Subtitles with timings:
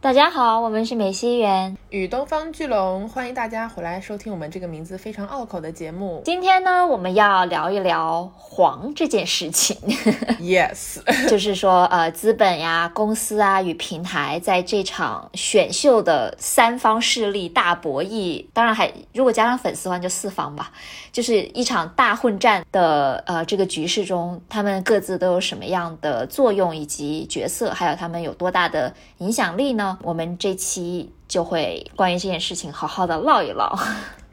[0.00, 6.22] 大家好，我们是美西园与东方巨龙，欢迎大家回来收听我们这个名字非常拗口的节目。
[6.24, 9.76] 今天呢，我们要聊一聊黄这件事情。
[10.38, 20.70] Yes，就是说，呃，资本呀、公司啊与平台在这场选秀的三方势力大博弈，当然还如果加上粉丝的话，就四方吧，
[21.10, 29.87] 就是一场大混战的呃这个局势中，他们各自都有什么样的作用以及角色，还有他们有多大的影响力呢？
[30.02, 33.78] 我们这期就会关于这件事情好好的唠一唠。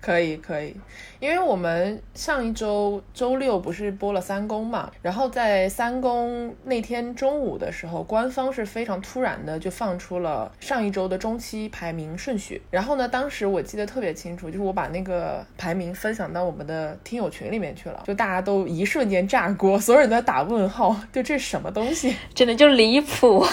[0.02, 0.76] 可以，可以。
[1.20, 12.62] 因为我们上一周周六不是播了三公嘛，然后在三公那天中午的时候，官方是非常突然的就放出了上一周的中期排名顺序。
[12.70, 22.16] 然后呢，当时我记得特别清楚，就是我把那个排名分享到我们的听友群里面去了，就大家都一瞬间炸锅，所有人都在打问号， 就这什么东西？
[22.34, 23.44] 真的就离谱。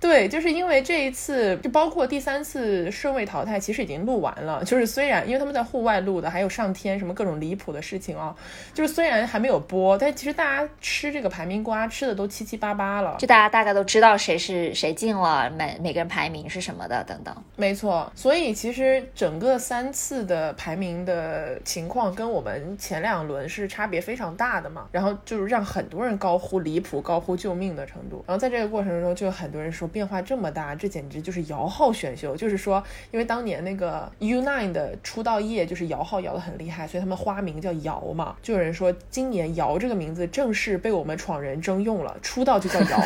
[0.00, 4.64] 对，就是因为这一次，就包括第三次顺位淘汰，其实已经录完了。
[4.64, 7.09] 就是虽然因为他们在户外录的，还有上天什么。
[7.14, 8.34] 各种离谱的事情啊，
[8.74, 17.34] 就是虽然还没有播，但其实大家吃这个排名瓜吃的都七七八八了，就大家大概都知道谁是谁进了，每每个人排名是什么的等等。
[17.56, 28.24] 没错，所以其实整个三次的排名的情况跟我们前两轮是差别非常大的嘛，然后就是让很多人高呼离谱、高呼救命的程度。
[28.26, 32.36] 然后在这个过程中，就有很多人说变化这么大，这简直就是摇号选秀。
[32.36, 37.00] 就是说，因为当年那个 U9 的出道夜就是摇号摇的很厉害，所以。
[37.00, 43.02] 他们花名叫瑶嘛，就有人说今年瑶这个名字正式被我们闯人征用了，出道就叫瑶。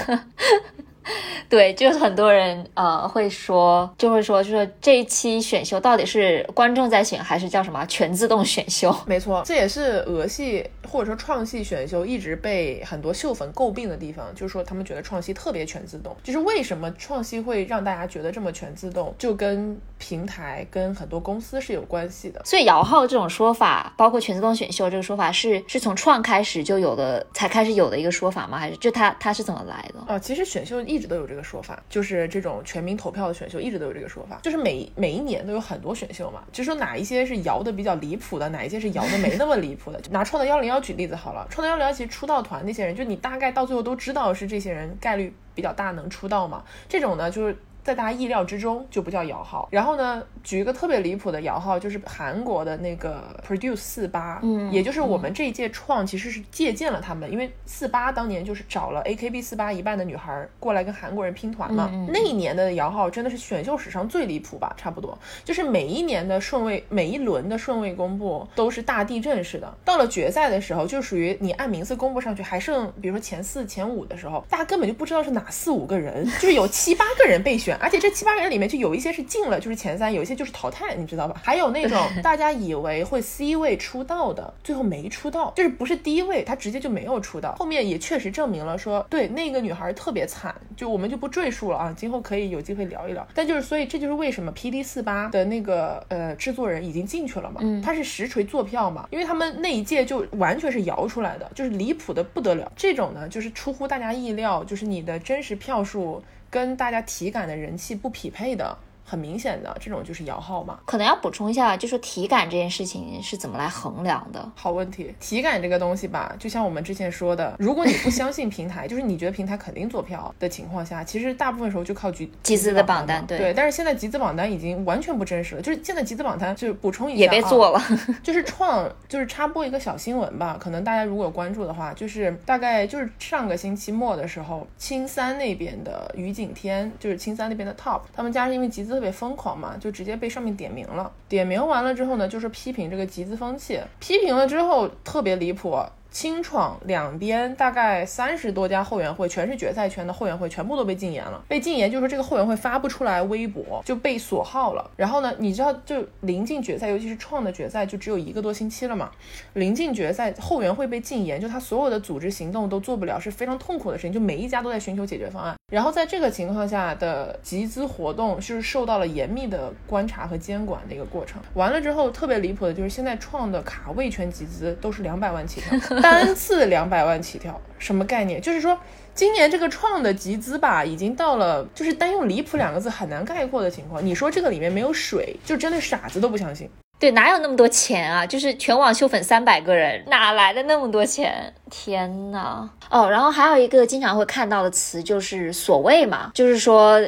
[1.49, 8.95] 对，就是很多人呃会说，就会说，就说这一期选秀到底是观众在选，还是叫什么全自动选秀？
[9.07, 16.17] 没错，这也是俄系或者说创系选秀一直被很多秀粉诟病的地方，就是说他们觉得创系特别全自动。
[16.23, 22.41] 就是为什么创系会让大家觉得这么全自动，就跟平台跟很多公司是有关系的。
[22.45, 28.59] 所以摇号这种说法，包括全自动选秀这个说法，是是从创开始就有的，才开始有的一个说法吗？
[28.59, 30.13] 还是就它它是怎么来的？
[30.13, 40.01] 啊，其实选秀一一直都有这个说法，就是这种全民投票的选秀一直都有这个说法，就是每每一年都有很多选秀嘛，就说哪一些是摇的比较离谱的，哪一些是摇的没那么离谱的。
[40.11, 47.57] 拿创造幺零幺举例子好了，创造幺零幺其实出道团那些人，就你大概到最后都知道是这些人概率比较大能出道嘛，这种呢就是。
[47.85, 49.69] 在大家意料之中就不叫摇号。
[49.71, 61.91] 然后呢，举一个特别离谱的摇号，就是韩国的那个 Produce 四八，嗯，也就是我们这一届创其实是借鉴了他们，因为四八当年就是找了 AKB 四八一半的女孩过来跟韩国人拼团嘛。
[62.09, 64.75] 那一年的摇号真的是选秀史上最离谱吧？
[64.77, 69.75] 差不多，就是每一年的顺位，每一轮的顺位公布都是大地震似的。
[69.85, 77.75] 到了决赛的时候，就属于你按名次公布上去，还剩比如说前四、前五的时候，大家根本就不知道是哪四五个人，就是有七八个人备选。
[77.77, 81.41] 而且这七八个人里面就有一些是进了，就是前三；有一些就是淘汰，你知道吧？
[81.43, 87.55] 还有那种 大家以为会 C 位出道的，最后没出道，就是不是第一位，他直接就没有出道。
[87.59, 93.27] 后面也确实证明了，说对那个女孩特别惨，就我们就不赘述了啊，今后可以有机会聊一聊。
[93.35, 102.71] 但就是所以这就是为什么 P D 四八的那个呃制作人已经进去了嘛，他是实锤坐票嘛，因为他们那一届就完全是摇出来的，就是离谱的不得了。
[102.77, 106.23] 这种呢，就是出乎大家意料，就是你的真实票数。
[106.51, 108.79] 跟大家体感的人气不匹配的。
[109.05, 110.81] 很明显的，这种就是摇号嘛。
[110.87, 114.51] 可能要补充一下，就说体感这件事情是怎么来衡量的？
[114.57, 123.25] 好问题，体感这个东西吧，就像我们之前说的，如果你不相信平台， 就是你觉得平台肯定做票的情况下，其实大部分时候就靠集集资的榜单。
[123.27, 125.63] 对，但是现在集资榜单已经完全不真实了。
[125.63, 127.83] 就是现在集资榜单，就是补充一下，也被做了。
[128.25, 130.57] 就是创，就是插播一个小新闻吧。
[130.59, 138.94] 可能大家如果有关注的话，就是大概就是上个星期末的时候，青三那边的于景天，就是青三那边的 top，他们家是因为集资。
[138.95, 141.11] 特别疯狂嘛，就直接被上面点名了。
[141.29, 143.81] 点名完了之后呢，就是批评这个集资风气。
[144.01, 145.79] 批评了之后特别离谱。
[146.11, 151.43] 清创两边大概三十多家后援会，全是决赛圈的后援会，全部都被禁言了。
[151.49, 154.91] 被禁言就是说这个后援会发不出来微博，就被锁号了。
[154.97, 159.11] 然后呢，你知道就临近决赛，尤其是创的决赛就只有一个多星期了嘛。
[159.55, 164.13] 临近决赛，后援会被禁言，就他所有的组织行动都做不了，是非常痛苦的事情。
[164.13, 165.57] 就每一家都在寻求解决方案。
[165.73, 171.43] 然后在这个情况下的集资活动，就是受到了严密的观察和监管的一个过程。
[171.55, 176.01] 完了之后，特别离谱的就是现在创的卡位圈集资都是两百万起跳。
[176.01, 178.41] 单次两百万起跳，什么概念？
[178.41, 178.79] 就是说，
[179.15, 184.05] 今年这个创的集资吧，已经到了就是单用离谱两个字很难概括的情况。
[184.05, 186.71] 你说这个里面没有水，就真的傻子都不相信。
[186.99, 188.25] 对，哪有那么多钱啊？
[188.27, 191.53] 就是全网秀粉三百个人，哪来的那么多钱？
[191.71, 192.71] 天呐！
[192.91, 197.01] 哦，然后还有一个经常会看到的词就是所谓嘛，就是说。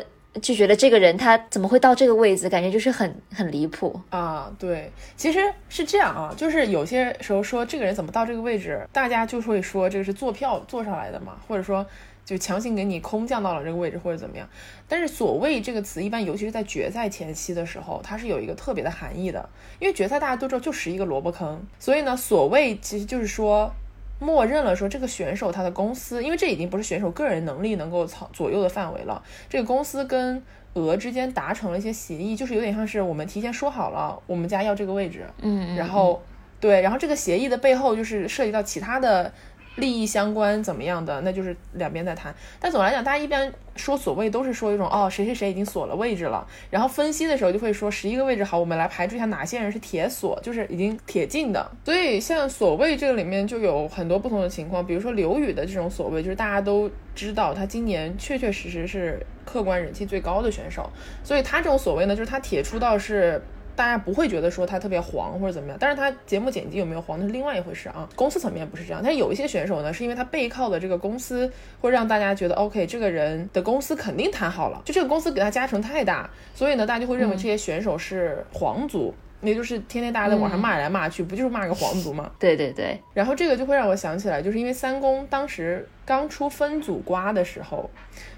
[0.43, 4.53] 就觉得这个人他怎么会到这个位置，感觉就是很很离谱啊。
[4.59, 5.41] 对，其实
[5.71, 11.87] 是这样啊，就是有些时候说这个人怎么到这个位置，大家就会说这个是坐票坐上来的嘛，或者说。
[12.27, 14.47] 就强行给你空降到了这个位置或者怎么样，
[14.89, 19.49] 但是“所谓”这个词一般，尤其是在决赛前期的时候，它是有一个特别的含义的。
[19.79, 23.73] 因为决赛大家都知道就是一个萝卜坑，所以呢，“所谓”其实就是说，
[24.19, 30.43] 默认了说这个选手他的公司，因为这已经不是选手个人能力能够操左右的范围了，这个公司跟
[30.75, 36.21] 俄之间达成了一些协议，就是有点像是我们提前说好了，我们家要这个位置，嗯，然后
[36.59, 39.33] 对，然后这个协议的背后就是涉及到其他的。
[39.77, 42.35] 利益相关怎么样的，那就是两边在谈。
[42.59, 46.47] 但总来讲，大家一般说所谓都是说一种哦，谁谁谁已经锁了位置了。
[46.71, 51.71] 然后分析的时候就会说十一个位置好，我们来排除一下哪些人是铁锁，就是已经铁进的。
[51.85, 60.91] 所以像所谓这个里面就有很多不同的情况，比如说刘宇的这种所谓，就是大家都知道他今年确确实实是客观人气最高的选手，
[61.23, 63.43] 所以他这种所谓呢，就是他铁出道是。
[63.77, 68.09] 大家不会觉得说他特别黄或者怎么样，但是他节目剪辑有没有黄那是另外一回事啊。
[68.17, 71.51] 公司层面不是这样，但是有一些选手呢，是因为他背靠的这个公司
[71.81, 79.15] 会让大家觉得 OK，这个人的公司肯定谈好了，就这个公司给他加成太大，所以呢，大家就会认为这些选手是皇族。
[79.47, 82.31] 也就是天天大家在网上骂来骂去，不就是骂个皇族吗？
[82.39, 83.01] 对对对。
[83.15, 87.89] 然后这个就会让我想起来，就是因为三公当时刚出分组瓜的时候，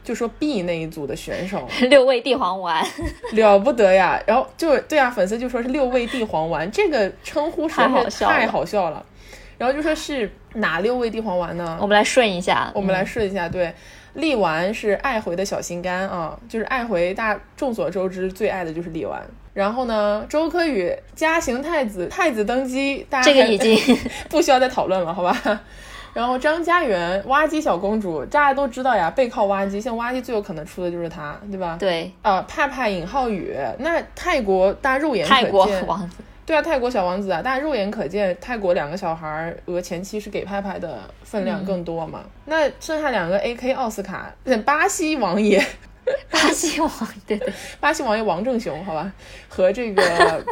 [0.04, 2.84] 就说 B 那一组的选手 六味地黄丸
[3.32, 4.20] 了不得呀。
[4.26, 9.04] 然后就对啊，粉丝就说是六味地黄丸，这个称呼实在是太好笑了。
[9.56, 11.78] 然后就说是哪六味地黄丸呢？
[11.80, 13.48] 我们来顺一下，我们来顺一下。
[13.48, 13.74] 对，
[14.14, 19.20] 力丸是爱回的小心肝啊，就是爱回大众所周知最爱的就是力丸。
[19.58, 23.76] 然后呢，周柯宇嘉行太子，太子登基，大家这个已经
[24.30, 25.60] 不需要再讨论了，好吧？
[26.14, 31.76] 然后张家元挖机小公主，大家都知道呀，背靠挖机，像挖机最有可能出的就是他，对吧？
[31.76, 36.16] 对，呃，派派尹浩宇，那泰国大家肉眼泰国王子，
[36.46, 42.20] 对啊，泰国小王子啊，大家肉眼可见，泰国两个小孩俄前期是给派派的分量更多嘛？
[42.44, 44.32] 那剩下两个 AK 奥斯卡，
[44.64, 45.60] 巴西王爷。
[46.30, 46.90] 巴西王
[47.26, 49.12] 对对，巴西王爷王正雄，好吧，
[49.48, 50.02] 和这个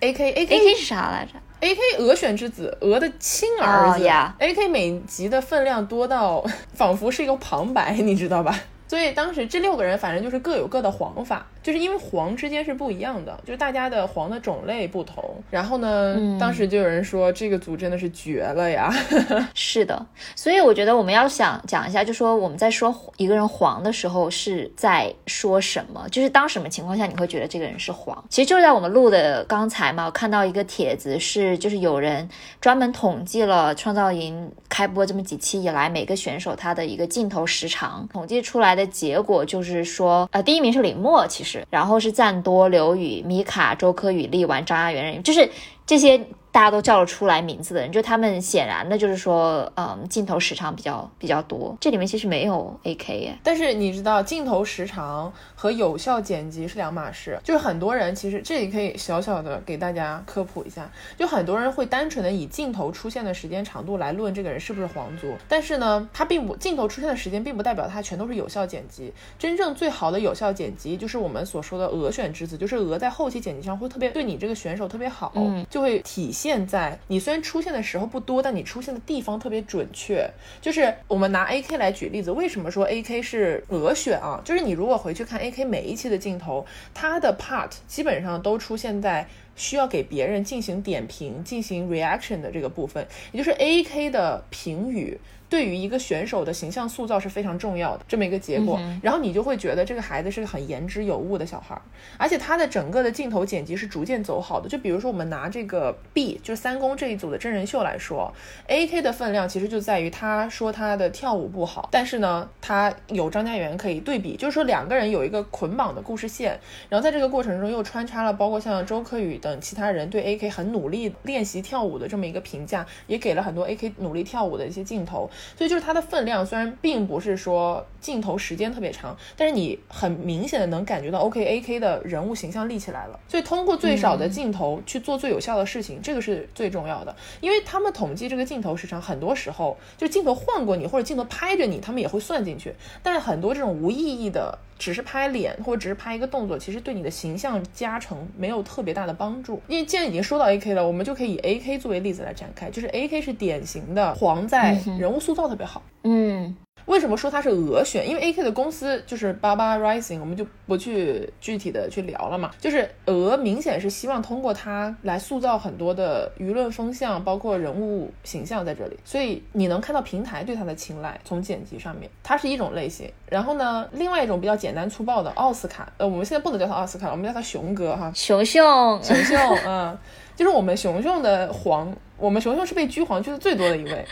[0.00, 4.08] A K A K 是啥来着？A K 俄选之子，俄的亲儿子。
[4.38, 6.44] A K 每集的分量多到
[6.74, 8.58] 仿佛是一个旁白，你知道吧？
[8.88, 15.22] 所以当时这六个人反正就是各有各的黄法，就是因为黄之间是不一样的，就是大家的黄的种类不同。
[15.50, 18.92] 然后呢，当时就有人说这个组真的是绝了呀。
[19.54, 20.06] 是的，
[20.36, 28.22] 所以我觉得我们要想讲一下，就说我们在说一个人黄的时候是在说什么，就是当什么情况下你会觉得这个人是黄？
[28.28, 32.28] 其实就是在我们录的刚才嘛，我看到一个帖子是，就是有人
[32.60, 38.82] 专门统计了创造营开播这么几期以来每个选手他的一个镜头时长，统计出来的。
[38.92, 45.48] 结果就是说，呃，第一名是李默，其实，然后是赞多、刘宇、米卡、周柯宇、力丸、张亚元，就是
[45.86, 46.24] 这些。
[46.52, 51.74] 大家都叫得出来名字的人，就他们显然的就是说，嗯，镜头时长比较比较多。
[51.80, 57.40] 这里面其实没有 A K 耶，但是你知道镜头时长和有效剪辑是两码事。
[57.42, 69.10] 就是很多人其实这里可以小小的给大家科普一下，就很多人会单纯的以镜头出现的时间长度来论这个人是不是皇族，但是呢，他并不镜头出现的时间并不代表他全都是有效剪辑。
[69.38, 75.32] 真正最好的有效剪辑就是我们所说的俄选之子，就是俄在后期剪辑上会特别对你这个选手特别好，
[75.70, 76.41] 就会体现。
[76.42, 80.28] 现在你虽然出现的时候不多，但你出现的地方特别准确。
[80.60, 84.42] 就是我们拿 A K 来举例子，为什么说 A K 是俄选啊？
[84.44, 95.16] 就是你如果回去看 A K 每一期的镜头，它的 part 基本上都出现在需要给别人进行点评、进行 reaction 的这个部分，也就是 A K 的评语。
[95.52, 101.78] 对于一个选手的形象塑造是非常重要的这么一个结果，然后你就会觉得这个孩子是个很言之有物的小孩，
[102.16, 104.66] 而且他的整个的镜头剪辑是逐渐走好的。
[104.66, 108.32] 就比如说我们拿这个 B 就是三公这一组的真人秀来说
[108.66, 125.28] ，AK 的分量其实就在于他说他的跳舞不好，但是呢，他有张家元可以对比，就是说两个人有一个捆绑的故事线，然后在这个过程中又穿插了包括像周柯宇等其他人对 AK 很努力练习跳舞的这么一个评价，也给了很多 AK 努力跳舞的一些镜头。
[125.56, 133.18] 所以就是它的分量，虽然并不是说镜头时间特别长，但是你很明显的能感觉到，OK A K 的人物形象立起来了。
[133.28, 137.14] 所以通过最少的镜头去做最有效的事情，这个是最重要的。
[137.40, 142.74] 因为他们统计这个镜头时长，很多时候就镜头晃过你或者镜头拍着你，他们也会算进去。
[143.02, 149.60] 但很多这种无意义的，只是拍脸或者只是拍一个动作，其实对你的形象加成没有特别大的帮助。
[149.66, 155.32] 因为既然已经说到 A K 了，我们就可以以 A K 作为例子来展开，就是 A K 是典型的黄在人物塑。
[155.32, 156.54] 塑造特别好，嗯，
[156.86, 158.08] 为什么说它是俄选？
[158.08, 162.50] 因为 A K 的公司就是 Baba Rising，我们就不去具体的去聊了嘛。
[162.58, 171.20] 就是俄明显是希望通过它来塑造很多的舆论风向，包括人物形象在这里，所以你能看到平台对它的青睐。
[171.24, 173.10] 从剪辑上面，它是一种类型。
[173.28, 179.96] 然后呢，另外一种比较简单粗暴的奥斯卡，呃，我们现在不能叫它奥斯卡了，我们叫它熊哥哈，熊熊熊熊，嗯，
[180.36, 184.04] 就是我们熊熊的黄，我们熊熊是被狙黄狙的最多的一位。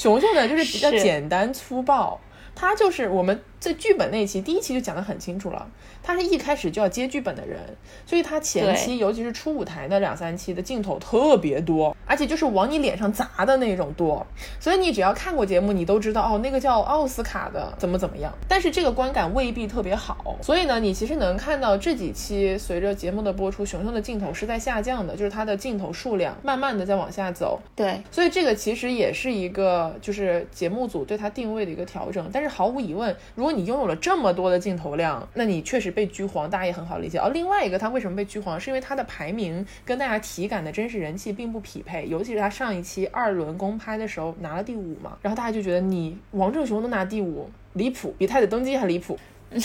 [0.00, 2.18] 熊熊呢，就是比较简单粗暴，
[2.54, 5.70] 他就是我们在剧本那期第一期就讲的很清楚了，
[6.02, 7.58] 他是一开始就要接剧本的人，
[8.06, 14.26] 所以他前期尤其是初舞台那两三期的镜头特别多，而且就是往你脸上砸的那种多，
[14.58, 37.18] 所以你只要看过节目，你都知道哦，那个叫奥斯卡的怎么怎么样，但是这个观感未必特别好，所以呢，你其实能看到这几期随着节目的播出，熊熊的镜头是在下降的，就是它的镜头数量慢慢的在往下走，对，所以这个其实也是一个就是节目组对它定位的一个调整，但是毫无疑问，如果你拥有了这么多的镜头量，那你确实被居黄，大家也很好理解。
[37.18, 49.18] 而另外一个，他为什么被居黄，是因为他的排名跟大家体感的真实人气并不匹配，尤其是他上一期二轮公拍的时候拿了第五嘛，然后大家就觉得你王正雄都拿第五，离谱，比太子登基还离谱。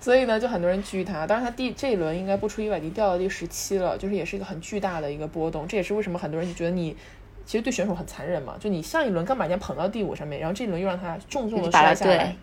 [0.00, 1.24] 所以呢，就很多人狙他。
[1.24, 5.64] 当然，他第这一轮应该不出意外，已经掉到第十七了，就是也是一个很巨大的一个波动。
[5.68, 6.96] 这也是为什么很多人就觉得你
[7.46, 12.16] 其实对选手很残忍嘛，就你上一轮刚把人家捧到第五上面，然后这一轮又让他重重的摔下来。
[12.16, 12.36] 对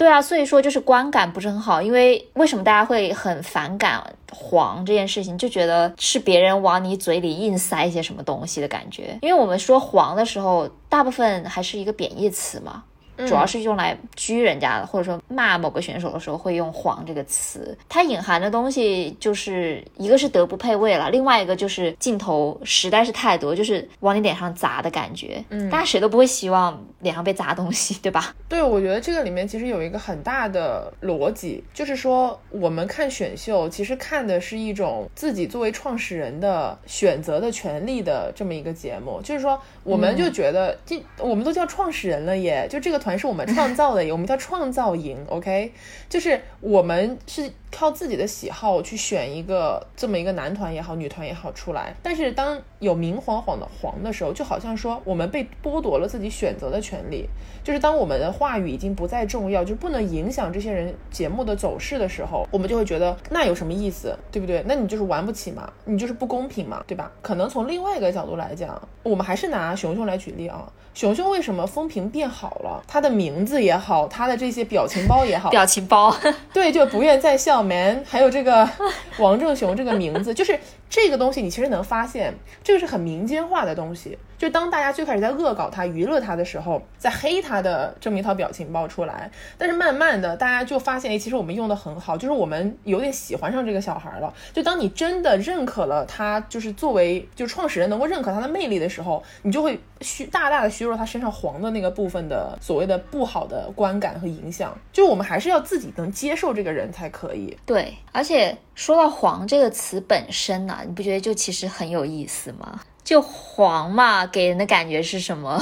[0.00, 1.82] 对啊，所以说就是观感不是很好。
[1.82, 4.02] 因为为什么大家会很反感
[4.32, 9.18] 黄这件事情，就觉得是别人往你嘴里硬塞一些什么东西的感觉。
[9.20, 12.82] 因为我们说黄的时候，大部分还是一个贬义词嘛。
[13.26, 25.44] 主要是用来狙人家的，或者说骂某个选手的时候会用“黄”这个词，它隐含的东西就是一个是德不配位了，另外一个就是镜头实在是太多，就是往你脸上砸的感觉。
[25.50, 28.34] 嗯，大家谁都不会希望脸上被砸东西，对吧？
[28.48, 43.09] 对，我觉得这个里面其实有一个很大的逻辑，就是说我们看选秀，其实看的是一种自己作为创始人的选择的权利的这么一个节目，就是说我们就觉得这我们都叫创始人了耶，就这个团。
[43.10, 45.72] 还是我们创造的，我们叫创造营，OK，
[46.08, 51.92] 就是我们是靠自己的喜好去选一个这么一个男团也好，女团也好出来。
[52.04, 57.28] 但是当有明晃晃的黄的时候，就好像说我们被剥夺了自己选择的权利。
[57.62, 64.64] 就是当我们的话语已经不再重要，就不能影响这些人节目的走势的时候，我们就会觉得那有什么意思，对不对？
[64.66, 67.10] 那你就是玩不起嘛，你就是不公平嘛，对吧？
[67.20, 70.72] 可能从另外一个角度来讲，我们还是拿熊熊来举例啊。
[70.92, 72.82] 熊熊为什么风评变好了？
[72.88, 76.14] 他的名字也好，他的这些表情包也好，表情包，
[76.52, 78.68] 对，就不愿再笑 man，还有这个
[79.18, 84.18] 王正雄这个名字，就是这个东西，你其实能发现，这个是很民间化的东西。
[84.40, 94.32] 就当大家最开始在恶搞他、娱乐他的时候，在黑他的这么一套表情包出来，但是慢慢的，大家就发现，哎，其实我们用的很好，就是我们有点喜欢上这个小孩了。
[94.54, 104.74] 就当你真的认可了他，就是作为就创始人能够认可他的魅力的时候，你就会虚大大的削弱他身上黄的那个部分的所谓的不好的观感和影响。
[104.90, 107.54] 就我们还是要自己能接受这个人才可以。
[107.66, 112.80] 对，而且说到“黄”这个词本身呢，你不觉得就其实很有意思吗？
[113.10, 115.60] 就黄嘛，给人的感觉是什么？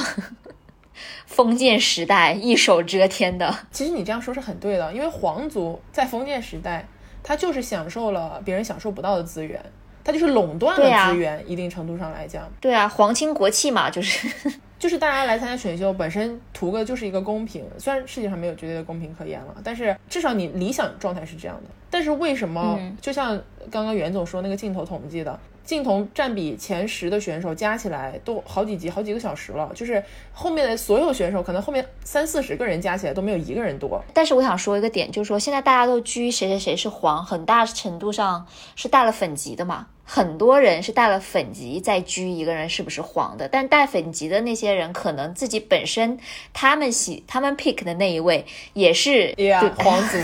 [1.25, 3.51] 封建时代一手遮天的。
[3.71, 6.87] 其实你这样说是很对的，因为皇族在封建时代，
[7.23, 9.59] 他就是享受了别人享受不到的资源，
[10.03, 11.43] 他就是垄断了资源。
[11.47, 14.31] 一定程度上来讲，对啊，皇亲国戚嘛，就是
[14.77, 17.65] 就是大家来参加选秀，本身图个就是一个公平。
[17.79, 21.71] 虽然世界上没有绝对的公平可言了，但是至少你理想状态是这样的。
[21.89, 22.79] 但是为什么？
[23.01, 23.41] 就像
[23.71, 25.39] 刚刚袁总说那个镜头统计的。
[25.69, 34.03] 镜头占比前十的选手加起来都好几集、好几个小时了，就是后面的所有选手，可能后面三四十个人加起来都没有一个人多。
[34.11, 43.47] 但是我想说一个点，就是说现在大家都拘谁谁谁是黄，很大程度上是带了粉级的嘛，很多人是带了粉级在拘一个人是不是黄的。
[43.47, 46.17] 但带粉级的那些人，可能自己本身
[46.51, 49.35] 他们喜他们 pick 的那一位也是
[49.77, 50.17] 黄族。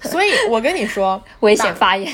[0.08, 2.12] 所以，我跟你说， 危险发言，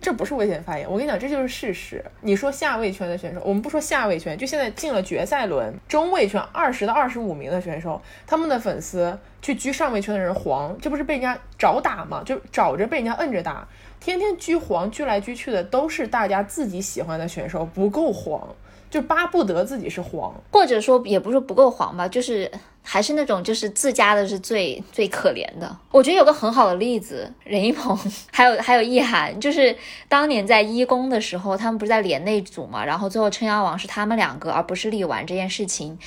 [0.00, 0.90] 这不是危险发言。
[0.90, 2.02] 我跟你讲，这就是事实。
[2.22, 12.22] 你说下位圈的选手，我们不说下位圈，就现在进了决赛轮，中位圈二十到二十五名的选手，他们的粉丝去狙上位圈的人黄，这不是被人家找打吗？
[12.24, 13.68] 就找着被人家摁着打，
[14.00, 18.48] 天天狙黄，狙来狙去的都是大家自己喜欢的选手，不够黄。
[18.88, 22.50] 就巴不得自己是黄，或者说也不是不够黄吧，就是
[22.88, 25.76] 还是那种就是自家的是最最可怜的。
[25.90, 27.98] 我觉得有个很好的例子，任一鹏
[28.30, 29.76] 还有还有易涵，就是
[30.08, 35.98] 当年在一公的时候，他们不是在连内组嘛，然后最后撑腰王是他们两个，而不是力丸这件事情。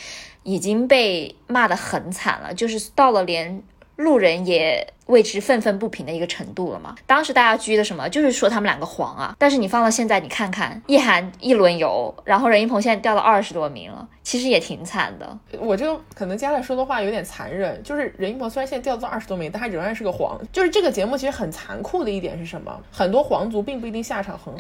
[0.44, 3.62] 已经被骂得很惨了，就是到了连
[3.98, 4.94] 路人也。
[5.10, 6.96] 为之愤愤不平的一个程度了嘛？
[7.06, 9.36] 当时大家拘的什么，就是说他们两个黄啊。
[9.38, 15.38] 但是你放到现在，你看看，易涵一轮游，然后任一鹏现在掉到二十多名了，其实也挺惨的。
[15.60, 20.40] 我就可能接下来说的话有点残忍，就是任一鹏虽然现在掉到二十多名，但他仍然是个黄。
[20.52, 22.80] 就是这个节目其实很残酷的一点是什么？
[22.92, 24.60] 很多皇族并不一定下场很好。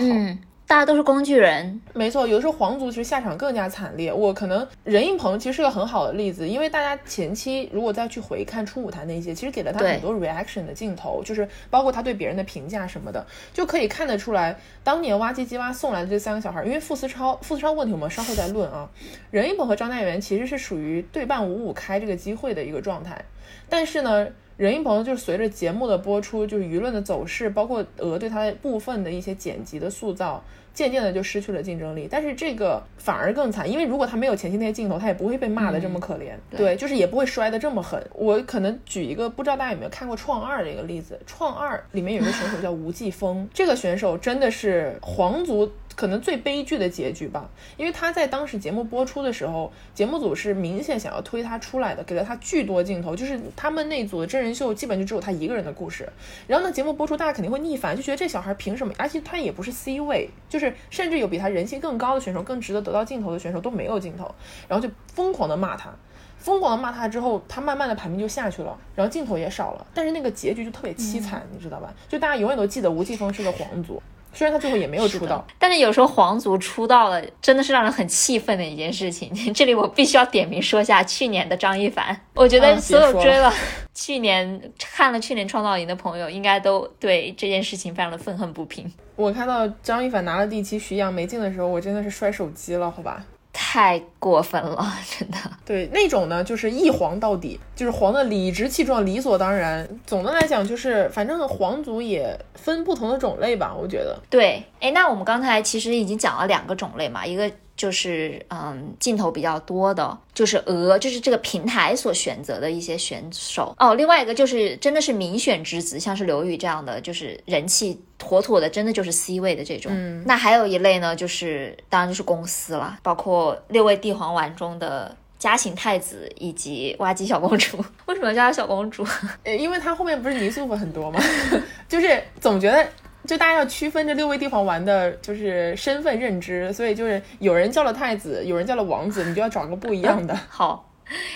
[0.69, 2.27] 大家都是工具人，没错。
[2.27, 4.13] 有的时候皇族其实下场更加惨烈。
[4.13, 18.87] 我可能任应鹏其实是个很好的例子，因为大家前期如果再去回看初舞台那些，其实给了他很多 reaction 的镜头，就是包括他对别人的评价什么的，就可以看得出来，当年挖机机挖送来的这三个小孩，因为傅思超，傅思超问题我们稍后再论啊。
[19.31, 23.19] 任应鹏和张大元其实是属于对半五五开这个机会的一个状态，
[23.67, 24.27] 但是呢。
[24.59, 32.09] 任盈鹏就是随着节目的播出，就是舆论的走势，包括鹅对他的部分的一些剪辑的塑造，渐渐的就失去了竞争力。
[32.11, 36.33] 但是这个反而更惨，因为如果他没有前期那些镜头，他也不会被骂的这么可怜。
[36.49, 38.05] 对，就是也不会摔的这么狠。
[38.13, 45.71] 我可能举一个不知道大家有没有看过《创二》这个例子，《创二》里面有个选手叫吴继峰，这个选手真的是皇族。
[45.99, 56.07] 可能最悲剧的结局吧，因为他在当时节目播出的时候，节目组是明显想要推他出来的，给了他巨多镜头，就是他们那组的真人秀基本就只有他一个人的故事。
[56.47, 58.93] 然后呢，节目播出，大家肯定会逆反，就觉得这小孩凭什么？
[58.97, 64.33] 而且他也不是 C 位，就是甚至有比他人气更高的选手，更值得得到镜头的选手都没有镜头，
[64.69, 65.93] 然后就疯狂的骂他，
[66.37, 71.93] 疯狂的骂他之后，他慢慢的排名就下去了，然后镜头也少了，但是那个结局就特别凄惨，你知道吧？
[72.07, 74.01] 就大家永远都记得吴季峰是个皇族。
[74.33, 79.31] 虽然他最后也没有出道，但是有时候皇族出道了，真的是让人很气愤的一件事情。
[79.53, 83.53] 这里我必须要点名说下去年的张一凡，我觉得所有追了
[83.93, 88.89] 去年看了去年创造营的朋友，应该都对这件事情非常的愤恨不平。
[89.15, 93.25] 我看到张一凡拿了第七，徐阳没进的时候，我真的是摔手机了，好吧。
[93.51, 95.37] 太过分了， 真的。
[95.65, 99.87] 对那种呢，就是一黄到底，就是黄的理直气壮、理所当然。
[100.05, 104.17] 总的来讲，就是反正皇族也分不同的种类吧，我觉得。
[104.29, 107.49] 对，哎，那我们刚才其实已经讲了两个种类嘛，一个。
[107.79, 113.95] 就是嗯，镜头比较多的，就是鹅，就是这个平台所选择的一些选手哦。
[113.95, 119.93] 另外一个就是真的是民选之子，像是刘宇这样的，就是人气妥妥的，真的就是 C 位的这种。
[119.95, 127.77] 嗯，那还有一类呢，就是当然就是公司了，包括六位帝皇丸中的嘉行太子以及挖机小公主。
[128.07, 129.07] 为什么叫她小公主？
[129.45, 131.17] 呃，因为她后面不是泥塑粉很多吗？
[131.87, 132.85] 就是总觉得。
[133.29, 140.35] 就大家要区分这六位帝皇丸的，就是身份认知，所以就是有人叫了太子，有人叫了王子，你就要找个不一样的。
[140.49, 140.89] 好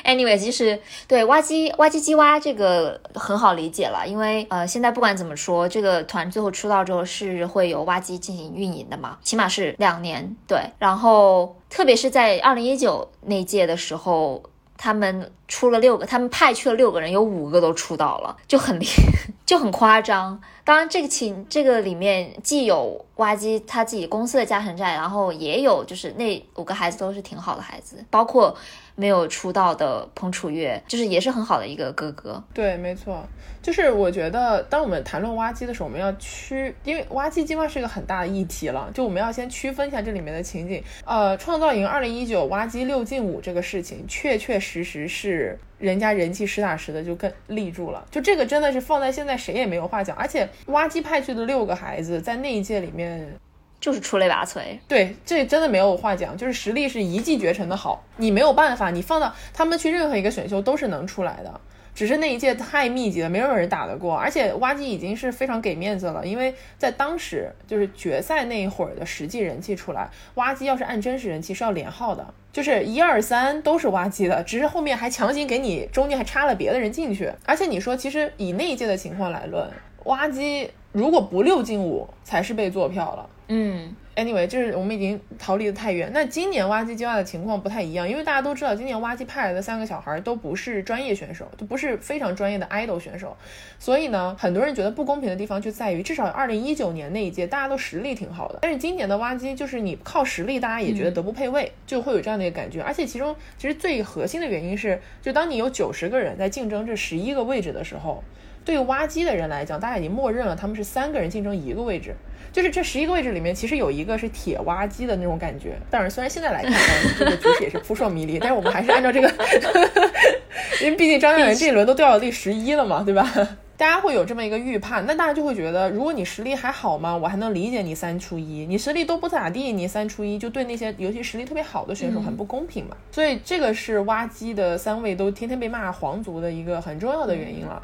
[0.03, 10.35] ，anyway，其实对挖机挖机机挖这个很好理解了，因为呃，现在不管怎么说，这个团最后出道之后是会由挖机进行运营的嘛，起码是两年。
[10.47, 14.41] 对，然后特别是在二零一九那届的时候。
[14.75, 18.77] 他们出了六个，他们派去了六个人，有五个都出道了，就很，
[19.45, 20.41] 就很夸张。
[20.63, 28.55] 当然，这个情这个里面既有挖机他自己公司的家庭债，然后也有就是那五个孩子都是挺好的孩子，包括。
[28.95, 32.43] 没有出道的彭楚月，就是也是很好的一个哥哥。
[32.53, 33.25] 对，没错，
[33.61, 40.83] 就是我觉得，当我们谈论挖机的时候，我们要区，因为挖机计划是一个很大的议题了，就我们要先区分一下这里面的情景。
[41.05, 50.15] 呃，创造营二零一九挖机六进五这个事情，确确实实是人家人气实打实的就更立住了，就这个真的是放在现在谁也没有话讲。
[50.15, 53.37] 而且挖机派去的六个孩子，在那一届里面。
[53.83, 61.59] 就是出类拔萃，对，这真的没有话讲，就是实力是一骑绝尘的好，你没有办法，你放到他们去任何一个选秀都是能出来的，
[61.93, 79.69] 只是那一届太密集了，没有人打得过，而且挖机已经是非常给面子了，因为在当时就是决赛那一会儿的实际人气出来，挖机要是按真实人气是要连号的，就是一二三都是挖机的，只是后面还强行给你中间还插了别的人进去，而且你说其实以那一届的情况来论，
[80.05, 83.29] 挖机如果不六进五才是被做票了。
[83.49, 86.09] 嗯，anyway，就是我们已经逃离的太远。
[86.13, 93.35] 那今年挖机计划的情况不太一样，因为大家都知道，今年挖机派来的三个小孩都不是专业选手，都不是非常专业的 idol 选手，
[93.77, 102.81] 所以呢，很多人觉得不公平的地方就在于，至少二零一九年那一届大家都实力挺好的，但是今年的挖机就是你靠实力，大家也觉得德不配位，就会有这样的一个感觉。
[102.81, 108.23] 而且其中其实最核心的原因是，就当你有九十个人在竞争这十一个位置的时候，
[108.63, 112.15] 对挖机的人来讲，大家已经默认了他们是三个人竞争一个位置。
[112.51, 115.75] 就是这十一个位置里面，其实有一个是铁挖机的那种感觉。
[115.89, 116.73] 当然，虽然现在来看，
[117.17, 119.27] 这个局势也是扑朔迷离，但是我们还是按照这个，
[120.79, 123.27] 因为毕竟张嘉元这一轮都掉到第十一了嘛，对吧？
[123.75, 127.17] 大家会有这么一个预判，那大家就会觉得，如果你实力还好嘛？
[127.17, 132.95] 我还能理解你三出一，你实力都不咋地，你三出一就对那些尤其实力特别好的选手很不公平嘛。
[133.11, 137.81] 所以这个是挖机的三位都天天被骂皇族的一个很重要的原因了。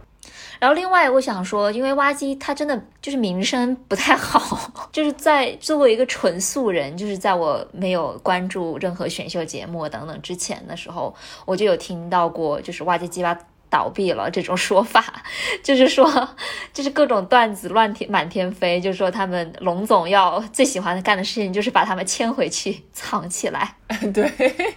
[0.60, 4.60] 然后另外我想说，因为挖机他真的就是名声不太好，
[4.92, 13.38] 就是在作为一个纯素人，就是在我没有关注任何选秀节目等等之前的时候，我就有听到过，就是挖机鸡巴
[13.70, 15.04] 倒闭了这种说法，
[15.64, 16.30] 就是说，
[16.74, 23.76] 就是各种段子乱天满天飞，就是说他们龙总要最喜欢干的事情就是把他们牵回去藏起来，
[24.14, 24.76] 对。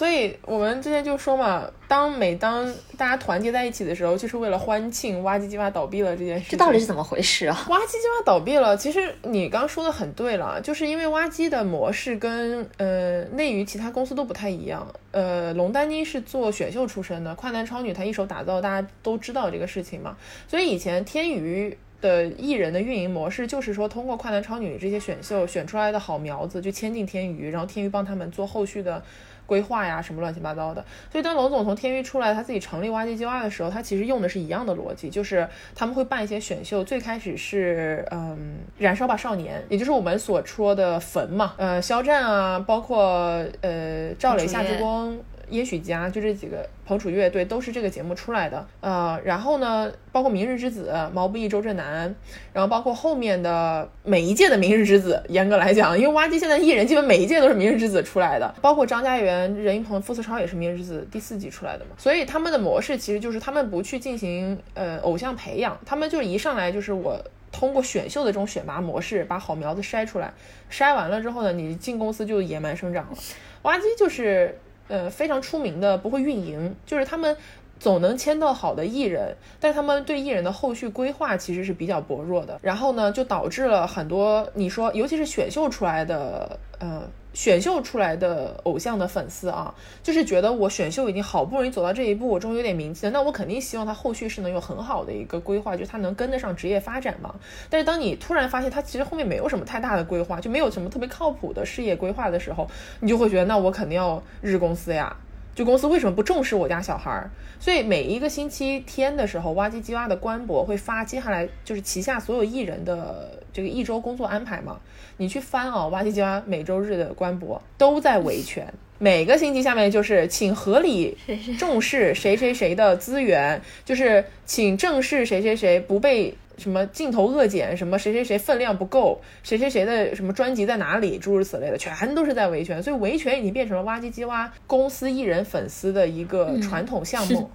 [0.00, 6.46] 所以我们之前就说嘛，当每当大家团结在一起的时候，就是为了欢庆挖机计划倒闭了这件事。
[6.52, 7.66] 这到底是怎么回事啊？
[7.68, 14.90] 挖机计划倒闭了，其实你刚说的很对了，就是因为挖机的模式跟呃内娱其他公司都不太一样。
[15.10, 20.16] 呃，龙丹妮是做选秀出身的，快男超女她一手打造，大家都知道这个事情嘛。
[20.48, 29.02] 所以以前天娱的艺人的运营模式就是说，通过快男超女这些选秀选出来的好苗子，就签进天娱，然后天娱帮他们做后续的。
[29.50, 30.84] 规划呀，什么乱七八糟的。
[31.10, 36.84] 所以当龙总从天娱出来，他自己成立挖机计划的时候，他其实用的是一样的逻辑，就是他们会办一些选秀。
[36.84, 45.18] 最开始是嗯，燃烧吧少年，也就是我们所说的坟嘛，呃，肖战啊，包括呃赵雷、夏之光。
[45.50, 52.14] 也许家就这几个彭楚乐队都是这个节目出来的，呃，然后呢，包括明日之子、毛不易、周震南，
[52.52, 70.32] 然后包括后面的每一届的明日之子，严格来讲，因为挖机现在艺人基本每一届都是明日之子出来的，包括张家元、任一鹏、傅思超也是明日之子第四季出来的嘛，所以他们的模式其实就是他们不去进行呃偶像培养，他们就一上来就是我通过选秀的这种选拔模式把好苗子筛出来，
[70.70, 73.18] 筛完了之后呢，你进公司就野蛮生长了，
[73.62, 74.58] 挖机就是。
[74.90, 77.34] 呃，非常出名的不会运营，就是他们
[77.78, 82.58] 总能签到好的艺人，但他们对艺人的后续规划其实是比较薄弱的。
[82.60, 87.02] 然后呢，就导致了很多你说，尤其是选秀出来的，呃。
[87.32, 97.34] 选秀出来的偶像的粉丝啊，就是觉得我选秀已经好不容易走到这一步，我终于有点名气了，那我肯定希望他后续是能有很好的一个规划，就是他能跟得上职业发展嘛。
[97.68, 102.68] 但是当你突然发现他其实后面没有什么太大的规划，就没有什么特别靠谱的事业规划的时候，
[103.00, 105.16] 你就会觉得那我肯定要日公司呀。
[105.52, 107.30] 就公司为什么不重视我家小孩儿？
[107.58, 114.78] 所以每一个星期天的时候，哇唧唧哇的官博会发接下来就是旗下所有艺人的这个一周工作安排嘛。
[115.16, 118.72] 你去翻啊，挖机鸡蛙每周日的官博都在维权。
[118.98, 121.16] 每个星期下面就是请合理
[121.58, 126.34] 重视谁谁谁的资源，就是请正视谁谁谁不被。
[126.58, 132.82] 什么镜头恶剪，什么谁谁谁分量不够，谁谁谁的什么专辑在哪里，诸如此类的，全都是在维权。
[132.82, 137.50] 所以维权已经变成了挖机机挖公司艺人粉丝的一个传统项目。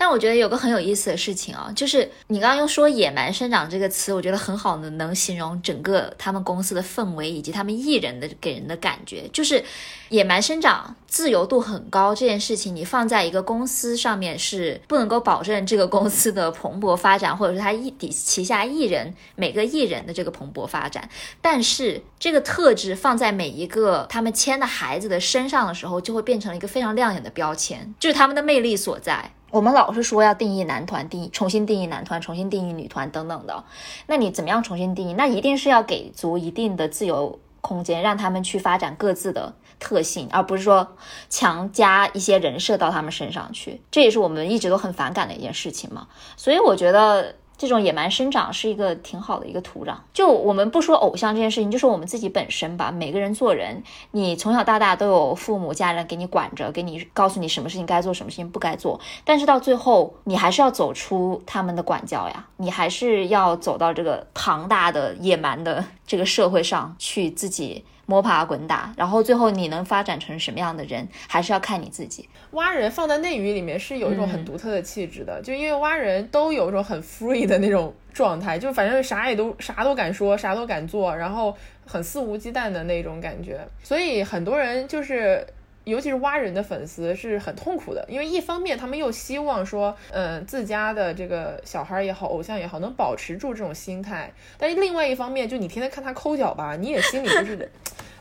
[0.00, 9.62] 但我觉得有个很有意思的事情啊，就是你刚刚用说“野蛮生长”这个词，我觉得很好的能形容整个他们公司的氛围以及他们艺人的给人的感觉，就是
[10.08, 21.06] 野蛮生长、自由度很高这件事情，你放在一个公司上面是不能够保证这个公司的蓬勃发展，或者是他艺底旗下艺人每个艺人的这个蓬勃发展。
[21.42, 29.30] 但是这个特质放在每一个他们签的孩子的身上的时候，就会变成了一个非常亮眼的标签，就是他们的魅力所在。
[29.50, 33.64] 我们老是说要定义男团，定义重新定义男团，重新定义女团等等的。
[34.06, 35.12] 那你怎么样重新定义？
[35.14, 40.96] 那一定是要给足一定的自由空间，让他们去发展各自的特性，而不是说
[41.28, 43.80] 强加一些人设到他们身上去。
[43.90, 46.08] 这也是我们一直都很反感的一件事情嘛。
[46.36, 47.34] 所以我觉得。
[47.60, 49.94] 这种野蛮生长是一个挺好的一个土壤。
[50.14, 52.90] 就我们不说偶像这件事情，就说我们自己本身吧。
[52.90, 58.98] 每个人做人，你从小到大都有父母家人给你管着，给你告诉你什么事情该做，什么事情不该做。
[59.26, 67.84] 但是到最后，你还是要走出他们的管教呀，你还是要走到这个庞大的野蛮的这个社会上去自己。
[68.10, 72.28] 摸爬滚打，然后最后你能发展成什么样的人，还是要看你自己。
[72.50, 83.60] 蛙人放在内娱里面是有一种很独特的气质的，就因为蛙人都有一种很 free 的那种状态，就反正啥也都啥都敢说，啥都敢做，然后很肆无忌惮的那种感觉。
[83.84, 85.46] 所以很多人就是，
[85.84, 97.70] 尤其是蛙人的粉丝是很痛苦的，因为一方面他们又希望说，嗯，自家的这个小孩也好，偶像也好，能保持住这种心态，但是另外一方面，就你天天看他抠脚吧，你也心里就是。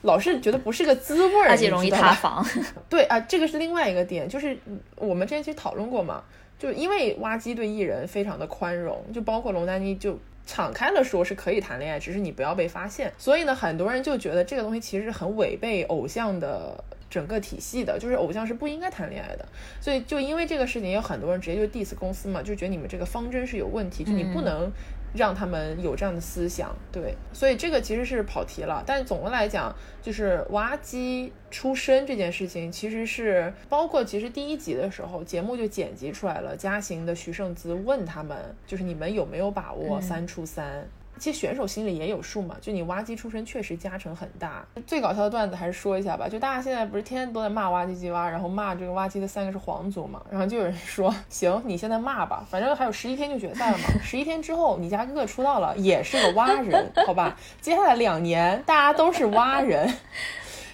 [0.03, 2.45] 老是觉得不是个滋味儿，而且容易塌房。
[2.89, 4.57] 对啊，这个是另外一个点，就是
[4.95, 6.23] 我们之前其实讨论过嘛，
[6.57, 13.11] 就因为挖机对艺人非常的宽容，就包括龙丹妮就敞开了说是可以谈恋爱，只是你不要被发现。
[13.17, 19.45] 所以呢，很多人就觉得这个东西其实很违背偶像的整个体系的，就是偶像是不应该谈恋爱的。
[19.81, 24.71] 所以就因为这个事情，有很多人直接就 diss 公司嘛，就觉得你们这个方针是有问题，就你不能。
[25.13, 28.83] 让他们有这样的思想，对，所以这个其实是跑题了。
[28.85, 36.55] 但总的来讲，就是挖机出身这件事情，其实是包括其实第一集的时候，节目就剪辑出来了。
[36.55, 40.87] 嘉行的徐胜姿问他们，就是你们有没有把握三出三？
[41.19, 44.65] 其实选手心里也有数嘛，就你挖机出身确实加成很大。
[44.87, 57.35] 最搞笑的段子还是说一下吧，就大家现在不是天天都在骂挖机机挖，然后骂这个挖机的三个是皇族嘛，然后就有人说， 行，你现在骂吧，反正还有十一天就决赛了嘛，十一天之后你家哥哥出道了，也是个挖人，好吧？
[57.61, 59.93] 接下来两年大家都是挖人，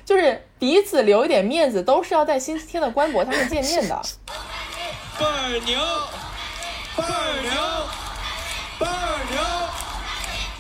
[0.05, 4.01] 就是彼此留一点面子，都是要在星期天的官博上面见面的。
[5.17, 5.79] 倍儿牛，
[6.95, 7.51] 倍儿牛，
[8.79, 9.84] 倍儿牛。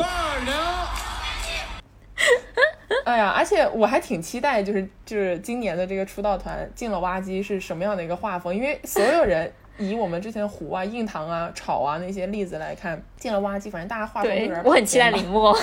[3.05, 8.55] 哎呀，而且我还挺期待，就是就是今年的这个出道团进了挖机是什么样的一个画风？
[8.55, 15.55] 因为所有人以我们之前胡啊、硬糖啊、炒啊那些例子来看，进了挖机，反正大家画风有点我很期待林默，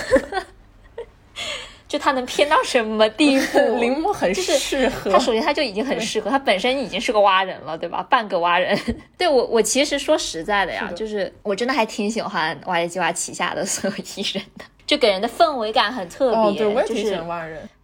[1.92, 3.58] 就他能偏到什么地步？
[3.78, 8.02] 林默很适合，他首先他就已经很适合，他本身已经是个蛙人了，对吧？
[8.08, 8.74] 半个蛙人。
[9.18, 14.64] 对我，我其实说实在的呀，就是我真的还挺喜欢挖机计划旗下的所有艺人的。
[14.86, 17.22] 就给人的氛围感很特别，就是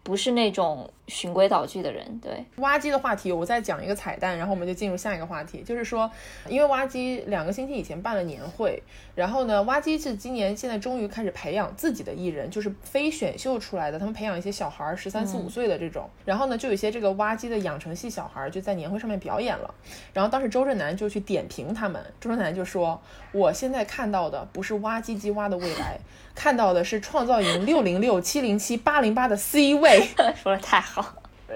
[0.03, 0.90] 不是那种。
[1.09, 2.44] 循规蹈矩的人，对。
[2.57, 6.09] 挖机的话题，我再讲一个彩蛋，然后我们就进入下一个话题，就是说，
[6.49, 8.83] 因为挖机两个星期以前办了年会，
[9.14, 19.75] 然后呢，挖机是今年现在终于开始培养自己的艺人，就是非选秀出来的，他们培养一些小孩十三四五岁的这种，然后呢，就有一些这个挖机的养成系小孩就在年会上面表演了，
[20.12, 23.01] 然后当时周震南就去点评他们，周震南就说，
[23.33, 25.99] 我现在看到的不是挖机机挖的未来，
[26.35, 30.07] 看到的是创造营六零六七零七八零八的 C 位，
[30.42, 30.98] 说的太好。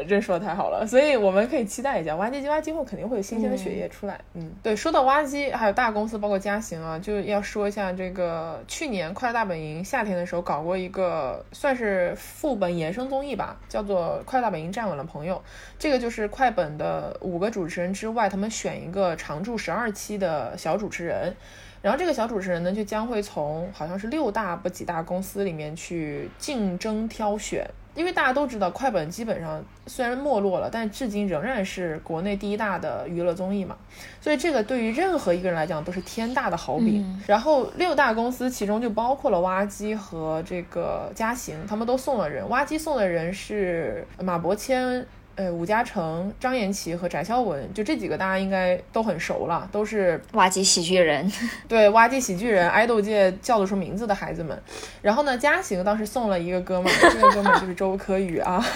[0.08, 4.18] 真说的太好了，所以我们可以期待一下挖机机挖今后肯定会有新鲜的血液出来。
[4.32, 15.36] 嗯，对，说到挖机，还有大公司，包括嘉行啊，就要说一下这个去年《快乐大本营》夏天的时候搞过一个算是副本衍生综艺吧，叫做《快乐大本营站稳了朋友》。
[15.78, 21.36] 这个就是快本的五个主持人之外，他们选一个常驻十二期的小主持人，
[21.82, 27.68] 然后这个小主持人呢，就将会从好像是六大不几大公司里面去竞争挑选。
[27.94, 33.76] 因为大家都知道，快本基本上虽然没落了，但至今仍然是国内第一大的娱乐综艺嘛，
[34.20, 37.22] 所以这个对于任何一个人来讲都是天大的好饼。
[37.26, 42.48] 然后六大公司其中就包括了挖机和这个嘉行，他们都送了人。
[42.48, 45.04] 挖机送的人是马伯骞。
[45.34, 51.30] 呃，伍嘉诚、张颜齐和翟潇闻，就这几个大家应该都很熟了，都是挖机喜剧人。
[51.66, 54.60] 对，挖机喜剧人，爱豆界叫得出名字的孩子们。
[55.00, 58.64] 然后呢，嘉行当时送了一个哥们儿，这个哥们儿就是周柯宇啊。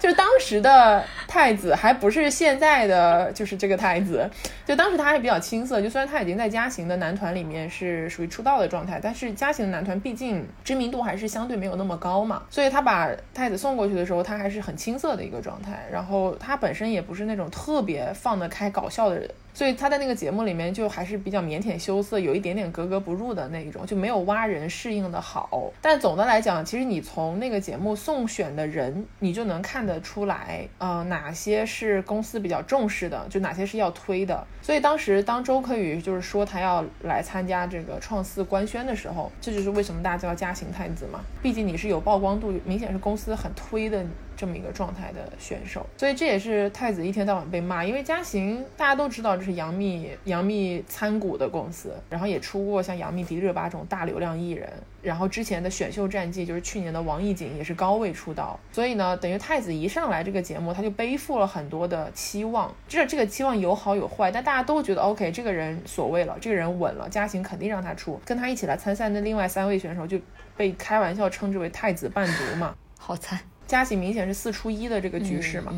[0.00, 4.28] 就是当时的太子还不是现在的，就是这个太子。
[4.66, 15.84] 就当时他还比较青涩，就虽然他已经在嘉行的男团里面是属于出道的状态，但是嘉行的男团毕竟知名度还是相对没有那么高嘛，所以他把太子送过去的时候，他还是很青涩的一个状态。
[15.90, 19.30] 然后他本身也不是那种特别放得开搞笑的人。
[19.54, 25.72] 所以他在那个节目里面就还是比较腼腆羞涩，有一点点格格不入的那一种，就没有挖人适应的好。
[25.80, 34.44] 但总的来讲，其实你从那个节目送选的人，你就能看得出来，呃，哪些是公司比较重视的，就哪些是要推的。
[34.60, 44.04] 所以当时当周柯宇就是说他要来参加这个创四官宣的时候，这就是为什么大家叫嘉行太子嘛，毕竟你是有曝光度，明显是公司很推的。
[44.36, 54.70] 这么一个状态的选手，所以这也是太子一天到晚被骂，因为嘉行大家都知道这是杨幂杨幂参股的公司，然后也出过像杨幂、迪丽热巴这种大流量艺人，
[55.02, 70.18] 然后之前的选秀战绩就是去年的王艺瑾也是高位出道，所以呢，等于太子一上来这个节目他就背负了很多的期望，这这个期望有好有坏，但大家都觉得 OK，这个人所谓了，这个人稳了，嘉行肯定让他出，跟他一起来参赛的另外三位选手就
[70.56, 73.38] 被开玩笑称之为太子伴读嘛，好惨。
[73.66, 75.72] 加起明显是四出一的这个局势嘛。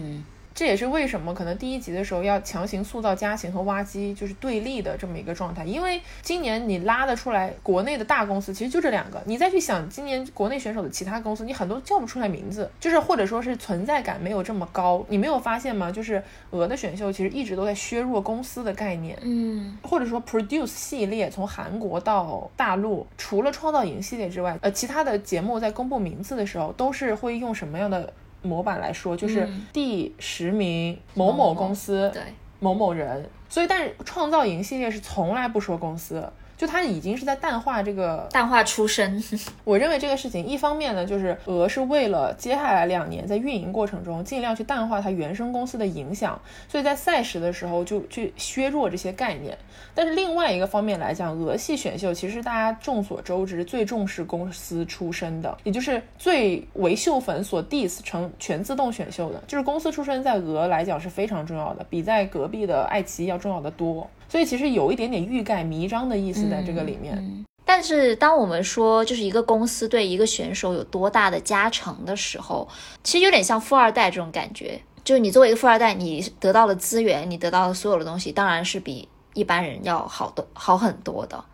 [0.56, 15.04] 这也是为什么可能第一集的时候要强行塑造嘉行和挖机就是对立的这么一个状态，因为今年你拉得出来国内的大公司其实就这两个，你再去想今年国内选手的其他公司，你很多叫不出来名字，就是或者说是存在感没有这么高。
[15.10, 15.92] 你没有发现吗？
[15.92, 28.10] 就是鹅的选秀其实一直都在削弱公司的概念，嗯，或者说 Produce 系列从韩国到大陆，除了创造营系列之外，呃，其他的节目在公布名字的时候都是会用什么样的？
[28.46, 32.22] 模板来说，就是第十名某某公司，对。
[32.60, 33.28] 某某人。
[33.48, 39.22] 所以，但是创造营系列是从来不说公司，就它已经是在淡化这个淡化出身。
[39.64, 49.56] 我认为这个事情，一方面呢，就是俄是为了接下来两年在运营过程中尽量去淡化它原生公司的影响，所以在赛时的时候就去削弱这些概念。
[49.94, 64.08] 但是另外一个方面来讲，俄系选秀其实大家众所周知最重视公司出身的，也就是最为秀粉所 diss 成全自动选秀的，就是公司出身在俄来讲是非常重要的，比在隔壁的爱奇艺要重要的多。
[64.28, 67.44] 所以其实有一点点欲盖弥彰的意思在这个里面。
[67.64, 72.68] 但是当我们说就是一个公司对一个选手有多大的加成的时候，
[73.02, 74.80] 其实有点像富二代这种感觉。
[75.02, 81.44] 就是你作为一个富二代，你得到的资源，你得到的所有的东西，当然是比一般人要好的好很多的。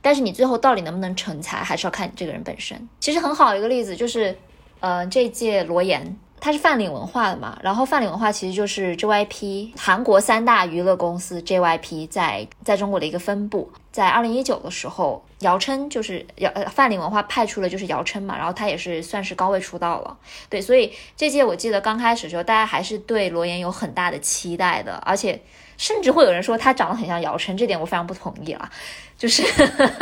[0.00, 2.88] 但是你最后到底能不能成才，还是要看你这个人本身。
[3.00, 4.36] 其实很好一个例子就是，
[4.80, 6.16] 呃，这届罗岩。
[6.44, 13.70] 它是泛领文化的嘛，然后泛领文化其实就是 JYP 韩国三大娱乐公司 JYP 在在中国的一个分部。
[13.92, 20.16] 在二零一九的时候，姚琛就是姚呃泛领文化派出了就是姚琛嘛，然后他也是算是高位出道了。
[20.48, 25.40] 对，所以这届我记得刚开始的时候，大家还是对罗岩有很大的期待的，而且
[25.78, 28.68] 甚至会有人说他长得很像姚琛，这点我非常不同意了。
[29.16, 29.44] 就是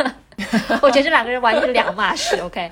[0.81, 2.35] 我觉得这两个人完全是两码事。
[2.37, 2.71] OK。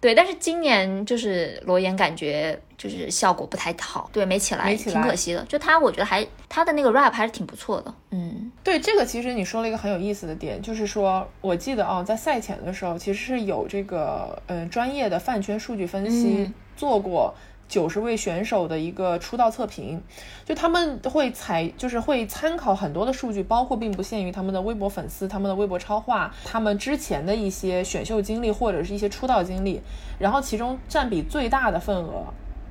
[0.00, 5.44] 对，但是今年就是罗岩感觉就是效果不太好，对，没起来，挺可惜的。
[5.44, 7.94] 就他，我觉得还他的那个 rap 还是挺不错的。
[8.10, 17.34] 嗯，对，这个其实你说了一个很有意思的点，就是说我记得啊，在赛前的时候，其实是有这个嗯专业的饭圈数据分析做过。
[17.70, 20.02] 九十位选手的一个出道测评，
[20.44, 29.80] 就他们会采，就是会参考很多的数据，包括并不限于他们的微博粉丝、他们的微博超话、他们之前的一些选秀经历或者是一些出道经历，
[30.18, 32.24] 然后其中占比最大的份额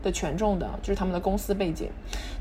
[0.03, 1.89] 的权重的就是他们的公司背景，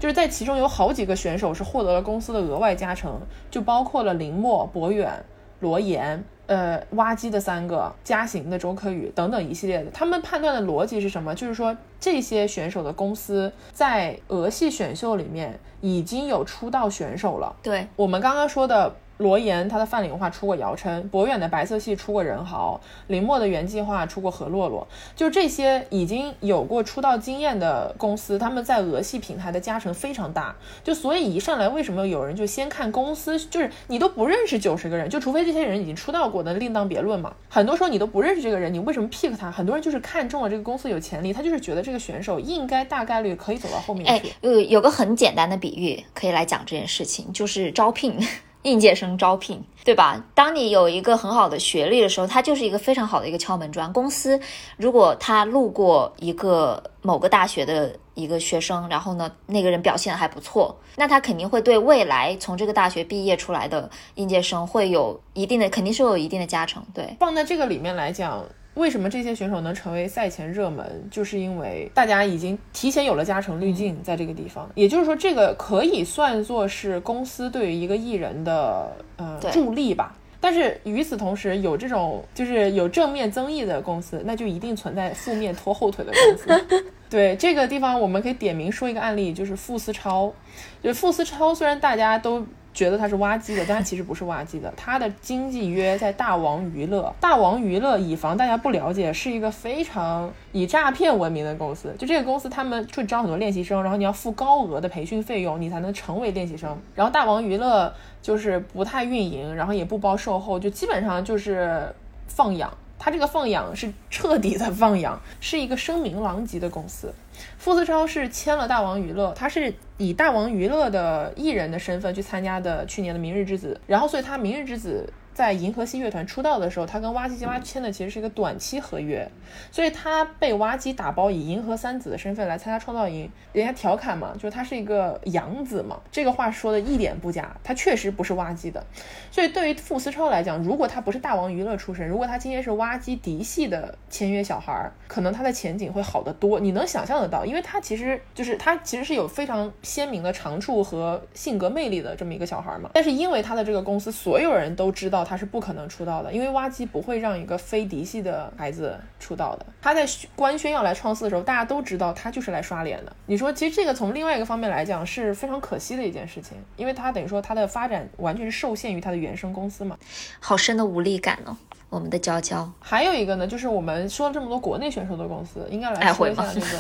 [0.01, 3.21] 就是在其中有好几个选手是获得了公司的额外加成，
[3.53, 5.25] 就包括了林默、博远、
[5.61, 6.25] 罗岩。
[6.49, 11.35] 呃，挖机的三个，嘉行的周柯宇等等一系列的，他们判断的逻辑是什么？
[11.35, 17.55] 就是说这些选手的公司在俄系选秀里面已经有出道选手了。
[17.63, 18.93] 对我们刚刚说的。
[19.19, 30.55] 罗岩他的泛领文化出过姚琛，博远的白色系出过任豪，林默的原计划出过何洛洛，就这些已经有过出道经验的公司，他们在俄系平台的加成非常大。
[30.83, 37.35] 就所以一上来为什么有人就先看公司，就是你都不认识九十个人，就除非这些人已经出道过的另当别论嘛。
[37.49, 39.51] 很多时候你都不认识这个人，你为什么 pick 他？
[39.51, 44.29] 很多人就是看中了这个公司有潜力，他就是觉得这个选手应该大概率可以走到后面去。
[44.29, 48.17] 哎，有有个很简单的比喻可以来讲这件事情，就是招聘。
[48.63, 50.23] 应届生招聘，对吧？
[50.35, 53.93] 当你有一个很好的学历的时候，它就是一个非常好的一个敲门砖。
[53.93, 54.39] 公司
[54.77, 66.83] 如果他路过一个某个大学的一个学生，然后呢，那个人表现还不错，那他肯定会对未来从这个大学毕业出来的应届生会有一定的，肯定是有一定的加成。
[66.93, 68.45] 对，放在这个里面来讲。
[68.79, 71.09] 为什么这些选手能成为赛前热门？
[71.11, 80.17] 就是因为大家已经提前有了加成滤镜在这个地方，也就是说，这个可以算作是公司对于一个艺人的呃助力吧。
[80.41, 86.83] 但是与此同时，有这种就是有正面增益的公司，那就一定存在负面拖后腿的公司。
[87.11, 90.33] 对这个地方，我们可以点名说一个案例，就是傅思超。
[90.81, 92.47] 就傅思超，虽然大家都。
[92.79, 94.73] 觉得他是挖机的，但他其实不是挖机的。
[94.77, 101.93] 他的经纪约在大王娱乐，大王娱乐以防大家不了解，是一个非常以诈骗闻名的公司。
[101.99, 106.79] 就这个公司，他们会招很多练习生，然后你要付高额的培训费用，你才能成为练习生。
[106.95, 111.93] 然后大王娱乐就是不太运营，然后也不包售后，就基本上就是
[112.29, 112.73] 放养。
[112.99, 117.15] 他这个放养是彻底的放养，是一个声名狼藉的公司。
[117.57, 125.13] 傅思超是签了大王娱乐，他是以大王娱乐的艺人的身份去参加的去年的明日之子，然后所以他明日之子。
[125.39, 129.25] 在银河系乐团出道的时候，他跟挖机金蛙签的其实是一个短期合约，
[129.71, 138.85] 所以他被挖机打包以银河三子的身份来参加创造营，人家调侃嘛，就是他是一个养子嘛，这个话说的一点不假，他确实不是挖机的。
[139.31, 146.59] 所以对于傅思超来讲，如果他不是大王娱乐出身，如果他今天是挖机嫡系的签约小孩儿，可能他的前景会好得多。
[146.59, 152.91] 你能想象得到，因为他其实就是他其实是有非常鲜明的长处和性格魅力的这么一个小孩嘛。
[152.95, 155.28] 但是因为他的这个公司，所有人都知道。
[155.29, 159.67] 他是不可能出道的，因为挖机不会让一个非嫡系的孩子出道的。
[159.83, 163.13] 他在官宣要来创四的时候，大家都知道他就是来刷脸的。
[163.27, 169.99] 你说，其实这个从另外一个方面来讲是非常可惜的一件事情，因为他等于说他的发展完全是受限于他的原生公司嘛。
[170.41, 171.55] 好深的无力感哦，
[171.91, 172.71] 我们的娇娇。
[172.81, 176.79] 还有一个呢，就是我们说了这么多国内选手的公司，应该来说一下那个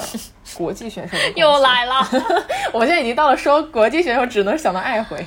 [0.57, 1.31] 国际选手的。
[1.37, 1.95] 又来了，
[2.73, 5.27] 我现在已经到了说国际选手只能想到爱回。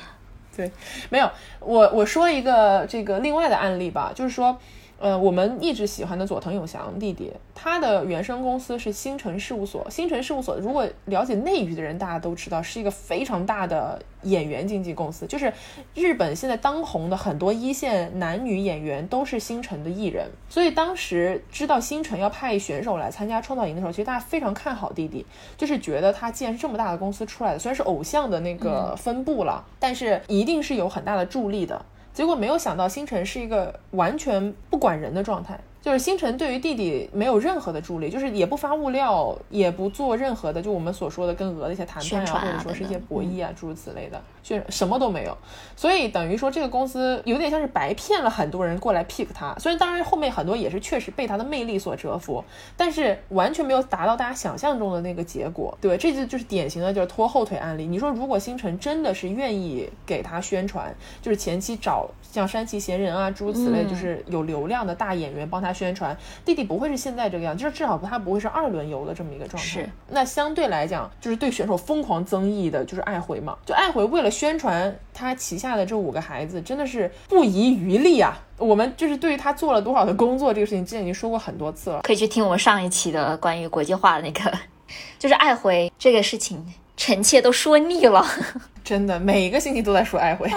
[0.55, 0.71] 对，
[1.09, 1.29] 没有，
[1.59, 4.59] 我我说一个这个另外的案例吧，就是说。
[5.01, 9.89] 呃，我们一直喜欢的佐藤永祥弟弟，他的原生公司是星辰事务所。
[9.89, 15.25] 星辰事务所，如果了解内娱的人，大家都知道是一个非常大的演员经纪公司。
[15.25, 15.51] 就是
[15.95, 20.29] 日本现在当红的很多一线男女演员都是星辰的艺人。
[20.47, 25.25] 所以当时知道星辰要派选手来参加创造营的时候，其实大家非常看好弟弟，
[25.57, 31.83] 就是觉得他既然是这么大的公司出来的，虽然是偶像的那个分布了，但是一定是有很大的助力的。
[32.13, 35.59] 结果没有想到，星辰是一个完全不管人的状态。
[35.81, 45.35] 就是星辰对于弟弟没有任何的助力，就是也不发物料，也不做任何的，就我们所说的跟鹅的一些谈判啊，或者说是一些博弈啊，诸如此类的，就什么都没有。
[45.75, 49.55] 所以等于说这个公司有点像是白骗了很多人过来 pick 他。
[49.57, 52.43] 虽然当然后面很多也是确实被他的魅力所折服，
[52.77, 55.75] 但是完全没有达到大家想象中的那个结果。
[55.81, 57.87] 对，这就就是典型的就是拖后腿案例。
[57.87, 65.70] 你说如果星辰真的是愿意给他宣传，就是前期找像山崎贤人啊，诸如此类，就是有流量的大演员帮他。
[65.73, 66.15] 宣传
[66.45, 69.67] 弟弟不会是现在这个样，就是至少他不会是二轮游的这么一个状态。
[69.67, 73.57] 是，那相对来讲，就是对选手疯狂增益的，就是爱回嘛。
[73.65, 78.37] 就爱回为了宣传他旗下的这五个孩子，真的是不遗余力啊。
[78.57, 84.51] 我们就是对于他做了多少的工作，这个事情之前已经说过很多次了，可以去听我们上一期的关于国际化的那个，
[85.17, 86.63] 就是爱回这个事情，
[86.95, 88.23] 臣妾都说腻了。
[88.83, 90.47] 真的，每一个星期都在说爱回。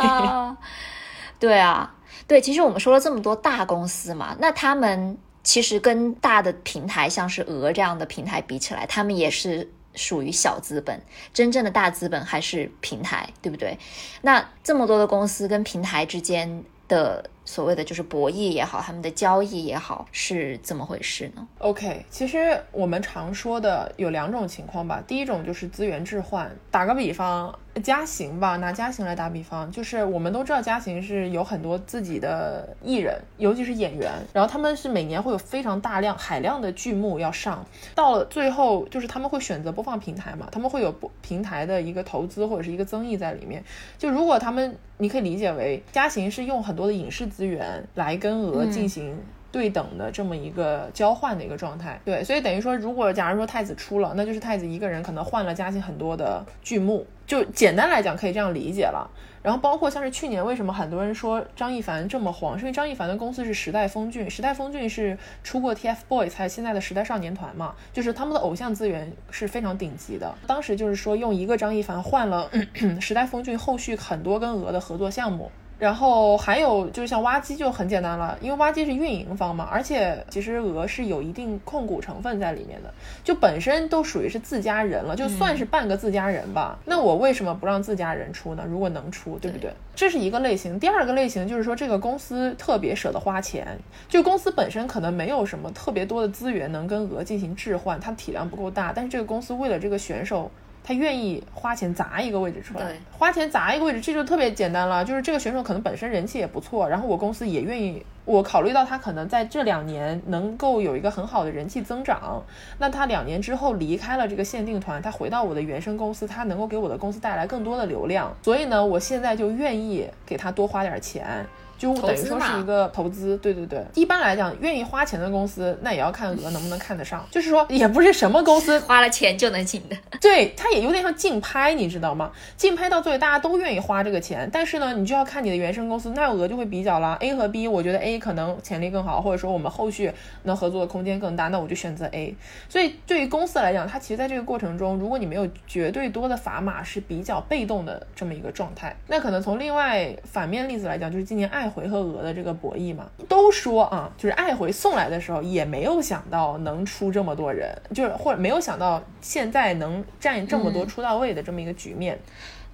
[1.38, 1.93] 对啊。
[2.26, 11.00] 对，其实我们说了这么多大公司嘛，那他们其实跟大的平台，像是鹅这样的平台比起来，他们也是属于小资本，
[11.32, 13.78] 真正的大资本还是平台，对不对？
[14.22, 17.30] 那这么多的公司跟平台之间的。
[17.44, 25.02] 所谓的就是博弈也好，他们的交易也好，是怎么回事呢？OK，其实我们常说的有两种情况吧。
[25.06, 43.62] 第一种就是资源置换，打个比方，嘉行吧，拿嘉行来打比方，就是我们都知道嘉行是有很多自己的艺人，尤其是演员，然后他们是每年会有非常大量海量的剧目要上，到了最后就是他们会选择播放平台嘛，他们会有播平台的一个投资或者是一个增益在里面。
[43.98, 47.28] 就如果他们，你可以理解为嘉行是用很多的影视。
[47.34, 49.18] 资源来跟鹅进行
[49.50, 59.10] 对等的这么一个交换的一个状态，对，所以等于说，如果假如说太子出了，那就是太子一个人可能换了嘉兴很多的剧目，就简单来讲可以这样理解了。
[59.42, 70.34] 然后包括像是去年为什么很多人说张艺凡这么黄，是因为张艺凡的公司是时代峰峻，时代峰峻是出过 TFBOYS 还有现在的时代少年团嘛，就是他们的偶像资源是非常顶级的。
[70.46, 72.50] 当时就是说用一个张艺凡换了
[73.00, 75.50] 时代峰峻后续很多跟鹅的合作项目。
[75.78, 86.78] 然后还有就是像挖机就很简单了，因为挖机是运营方嘛，而且其实鹅是有一定控股成分在里面的，就本身都属于是自家人了，就算是半个自家人吧。
[86.84, 88.64] 那我为什么不让自家人出呢？
[88.68, 89.72] 如果能出，对不对？
[89.94, 90.78] 这是一个类型。
[90.78, 100.50] 第二个类型就是说这个公司特别舍得花钱，就公司本身可能没有什么特别多的资源能跟鹅进行置换，它体量不够大，但是这个公司为了这个选手。
[100.86, 105.02] 他愿意花钱砸一个位置出来，花钱砸一个位置，这就特别简单了。
[105.02, 112.42] 就是这个选手可能本身人气也不错，然后我公司也愿意，我考虑到他可能在这两年能够有一个很好的人气增长，
[112.78, 121.46] 那他两年之后离开了这个限定团，他回到我的原生公司，他能够给我的公司带来更多的流量，所以呢，我现在就愿意给他多花点钱。
[121.84, 123.84] 就等于说是一个投资，对对对。
[123.94, 127.26] 一般来讲，愿意花钱的公司，那也要看鹅能不能看得上。
[127.30, 129.96] 就是说，也不是什么公司花了钱就能进的。
[130.20, 132.30] 对，它也有点像竞拍，你知道吗？
[132.56, 137.16] 竞拍到最后大家都愿意花这个钱，但是呢，你就要看你的原生公司，那鹅就会比较了。
[137.20, 140.10] A 和 B，我觉得 A 可能潜力更好，或者说我们后续
[140.44, 142.34] 能合作的空间更大，那我就选择 A。
[142.68, 148.96] 所以对于公司来讲，它其实在这个过程中，如果你没有绝对多的砝码，是比较被动的这么一个状态。
[149.08, 152.54] 那可能从另外反面例子来讲，就是今年爱回和鹅的这个。
[152.54, 162.18] 博弈嘛，都说啊，就是爱回送来的时候，也没有想到能出这么多人，就是或者没有想到现在能占这么多出道位的这么一个局面。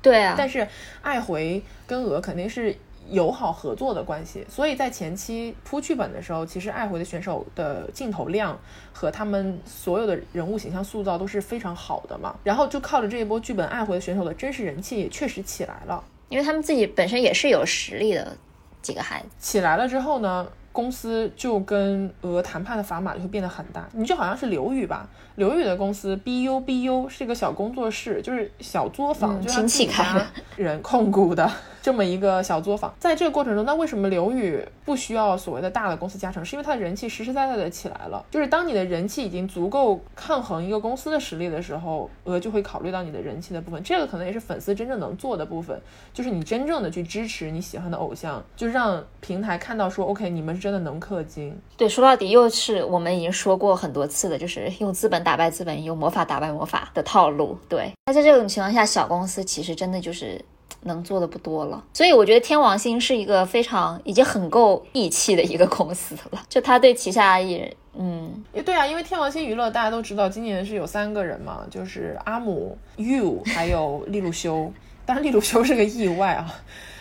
[0.02, 0.68] 对啊，但是
[1.00, 2.76] 爱回跟鹅肯定是
[3.08, 8.56] 友好合作的关系，所以在前期铺剧本的时候，其实爱回的选手的镜头量
[8.92, 12.36] 和他们所有的人物形象塑造都是非常好的嘛。
[12.44, 18.36] 然后就靠着这一波剧本，爱回的选手的真实人气也确实起来了，因为他们自己本身也是有实力的。
[18.82, 19.28] 几个孩子。
[19.38, 20.46] 起来了之后呢，
[20.80, 23.86] 公司就跟俄谈判的砝码就会变得很大。
[23.92, 30.26] 你就好像是刘宇吧，刘宇的公司 BU BU 是一个小工作室，就是小作坊，嗯就是他亲戚自己开的
[30.56, 31.50] 人控股的
[31.82, 32.94] 这么一个小作坊。
[32.98, 36.42] 在这个过程中，那为什么刘宇不需要所谓的大的公司加成？
[36.42, 38.24] 是因为他的人气实实在在的起来了。
[38.30, 43.82] 就是当你的人气已经足够抗衡一个公司的实力的时候，俄就会考虑到你的人气的部分。
[43.82, 45.78] 这个可能也是粉丝真正能做的部分，
[46.14, 51.52] 就是你真正的去支持你喜欢的偶像，就是让平台看到说，OK，你们是真的能氪金。
[51.76, 57.58] 对，说到底又是我们已经说过很多次的，就是用资本打败资本，用魔法打败魔法的套路。
[57.68, 60.40] 对，那在这种情况下，小公司其实真的就是
[60.82, 61.82] 能做的不多了。
[61.92, 74.72] 所以我觉得天王星是一个非常已经很够义气的一个公司了，就他对旗下艺人，嗯，也对啊，因为天王星娱乐大家都知道，今年是有三个人嘛，就是阿姆、You 还有利路修。
[75.04, 76.54] 当然，利路修是个意外啊。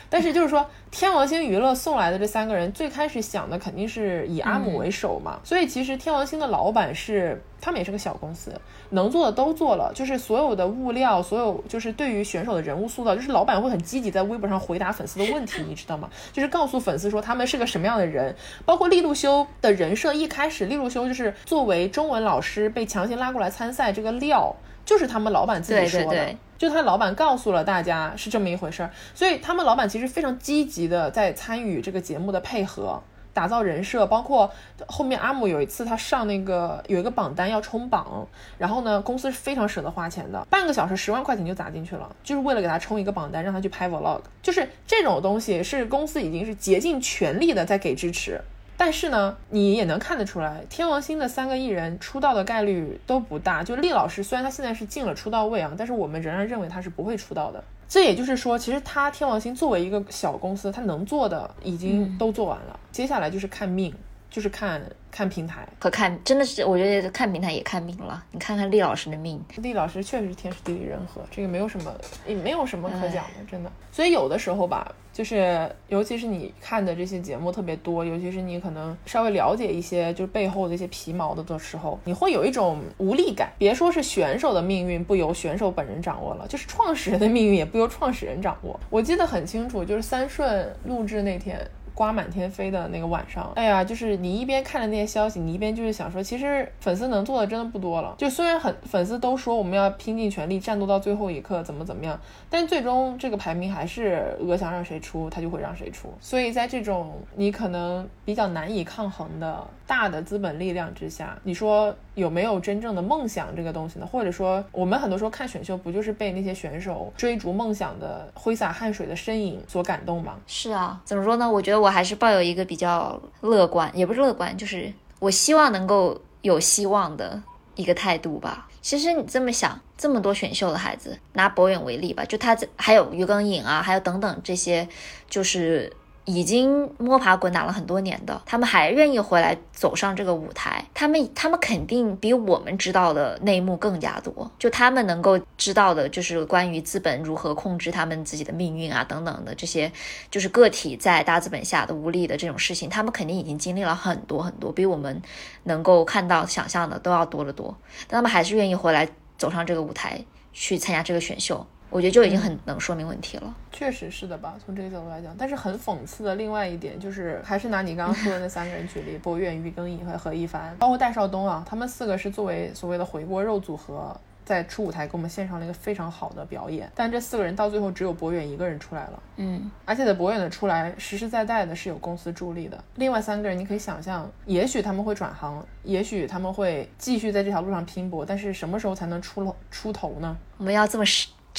[0.10, 5.39] 但是就是说，天王星娱乐送来的这三个人，最开始想的肯定是以阿姆为首嘛。
[5.43, 8.51] 所以其实天王星的老板是，他们也是个小公司，
[8.89, 16.10] 能做的都做了，就是所有的物料，所有就是对于选手的人物塑造，就是老板会很积极在微博上回答粉丝的问题，你知道吗？
[16.34, 18.36] 就是告诉粉丝说他们是个什么样的人，
[18.66, 26.07] 包括利路修的人设，一开始利路修就是作为中文老师被强行拉过来参赛这个料，就是他们老板自己说的。
[26.07, 26.38] 对对。
[26.60, 33.01] 就他老板告诉了大家是这么一回事儿，所以他们老板其实非常积极的在参与这个节目的配合。
[33.32, 34.51] 打造人设，包括
[34.88, 48.41] 后面阿姆有一次他上那个有一个榜单要冲榜，然后呢公司是非常舍得花钱的，半个小时十万块钱就砸进去了，就是为了给他冲一个榜单，让他去拍 vlog，就是这种东西是公司已经是竭尽全力的在给支持。
[48.82, 53.61] 但是呢，你也能看得出来，天王星的三个艺人出道的概率都不大。
[53.61, 57.61] 就厉老师，虽然他现在是进了出道位啊，但是我们仍然认为他是不会出道的。
[57.89, 63.93] 这也就是说，其实他天王星作为一个小公司，他能做的已经都做完了，接下来就是看命，
[64.30, 65.67] 就是看看平台。
[65.80, 68.23] 和看真的是，我觉得看平台也看命了。
[68.32, 71.93] 你看看厉老师的命，厉老师确实是天时地利人和，这个没有什么，
[72.27, 73.71] 也没有什么可讲的，真的。
[73.91, 83.51] 所以有的时候吧，就是尤其是你看的这些节目特别多，尤其是你可能稍微了解一些就是背后的一些皮毛的的时候，你会有一种无力感。
[83.57, 88.80] 别说是选手的命运不由选手本人掌握了，就是创始人的命运也不由创始人掌握。
[88.89, 91.59] 我记得很清楚，就是三顺录制那天。
[92.00, 98.16] 刮满天飞的那个晚上，哎呀，就是你一边看着那些消息，你一边就是想说，其实粉丝能做的真的不多了。
[98.18, 102.18] 就虽然很粉丝都说我们要拼尽全力战斗到最后一刻，怎么怎么样，
[102.50, 106.08] 但最终这个排名还是鹅想让谁出，他就会让谁出。
[106.22, 114.05] 所以在这种你可能比较难以抗衡的大的资本力量之下，你说有没有真正的梦想这个东西呢？
[114.05, 120.36] 或者说，我们很多时候看选秀，不就是被那些选手追逐梦想的挥洒汗水的身影所感动吗？
[120.45, 121.49] 是啊，怎么说呢？
[121.49, 127.41] 我觉得我还是抱有一个比较乐观，也不是乐观，就是我希望能够有希望的
[127.76, 128.67] 一个态度吧。
[128.82, 134.88] 其实你这么想，这么多选秀的孩子，拿博远为例吧，就他这还有于更颖啊，还有等等这些，
[135.30, 135.91] 就是。
[136.30, 144.51] 已经摸爬滚打了很多年的，他们还愿意回来走上这个舞台，他们他们肯定比我们知道的内幕更加多。
[144.59, 149.91] 就他们能够知道的，就是关于资本如何控制他们自己的命运啊，等等的这些，
[150.30, 155.19] 就是个体在大资本下的无力的这种事情，他们肯定已经经历了很多很多，比我们
[155.63, 157.75] 能够看到、想象的都要多得多。
[158.07, 160.23] 但他们还是愿意回来走上这个舞台
[160.53, 161.65] 去参加这个选秀。
[161.89, 163.55] 我觉得就已经很能说明问题了。
[163.71, 174.15] 确实是的吧，从这个角度来讲，但是很讽刺的另外一点就是，还是拿你刚刚说的那三个人举例， 博远、于更颖和何一凡，包括戴少东啊，他们四个是作为所谓的回锅肉组合。
[174.45, 190.35] 在初舞台给我们献上了一个非常好的表演，但这四个人到最后只有博远一个人出来了，嗯，而且在博远的出来实实在在的是有公司助力的，另外三个人你可以想象，也许他们会转行，也许他们会继续在这条路上拼搏，但是什么时候才能出出头呢？
[190.57, 191.05] 我们要这么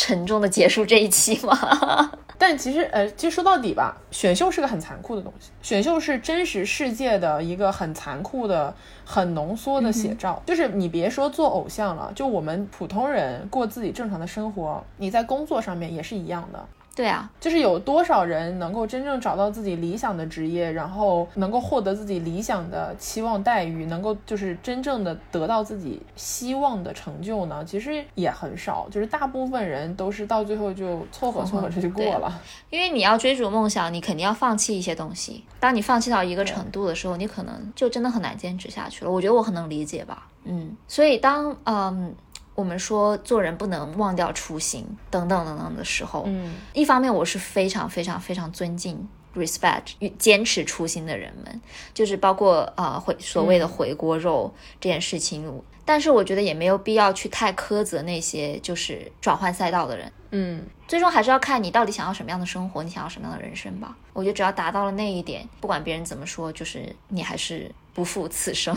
[0.02, 2.10] 沉重的结束这一期吗？
[2.38, 5.50] 但其实，呃，其实说到底吧，选秀是个很残酷的东西。
[5.60, 8.74] 选秀是真实世界的一个很残酷的、
[9.04, 10.42] 很浓缩的写照。
[10.46, 16.66] 就是你别说做偶像了，就我们普通人过自己正常的生活，你在工作上面也是一样的。
[16.94, 27.64] 对啊，就是有多少人能够真正找到自己理想的职业，然后能够获得自己理想的期望待遇，能够就是真正的得到自己希望的成就呢？
[27.64, 32.38] 其实也很少，就是大部分人都是到最后就凑合 凑合着就过了。
[32.68, 35.44] 因为你要追逐梦想，你肯定要放弃一些东西。
[35.58, 39.10] 当你放弃到一个程度的时候，你可能就真的很难坚持下去了。
[39.10, 40.26] 我觉得我很能理解吧。
[40.44, 42.14] 嗯，所以当嗯。
[42.54, 51.60] 我们说做人不能忘掉初心，等等等等的时候，嗯，一方面我是非常非常非常尊敬 respect 与坚持初心的人们，
[51.94, 55.62] 就是包括啊回所谓的回锅肉这件事情。
[55.84, 60.12] 但是我觉得也没有必要去太苛责那些就是转换赛道的人。
[60.30, 63.96] 嗯，最终还是要看你到底想要什么样的生活，你想要什么样的人生吧。
[64.12, 68.76] 我觉得只要达到了那一点，不管别人怎么说，就是你还是不负此生。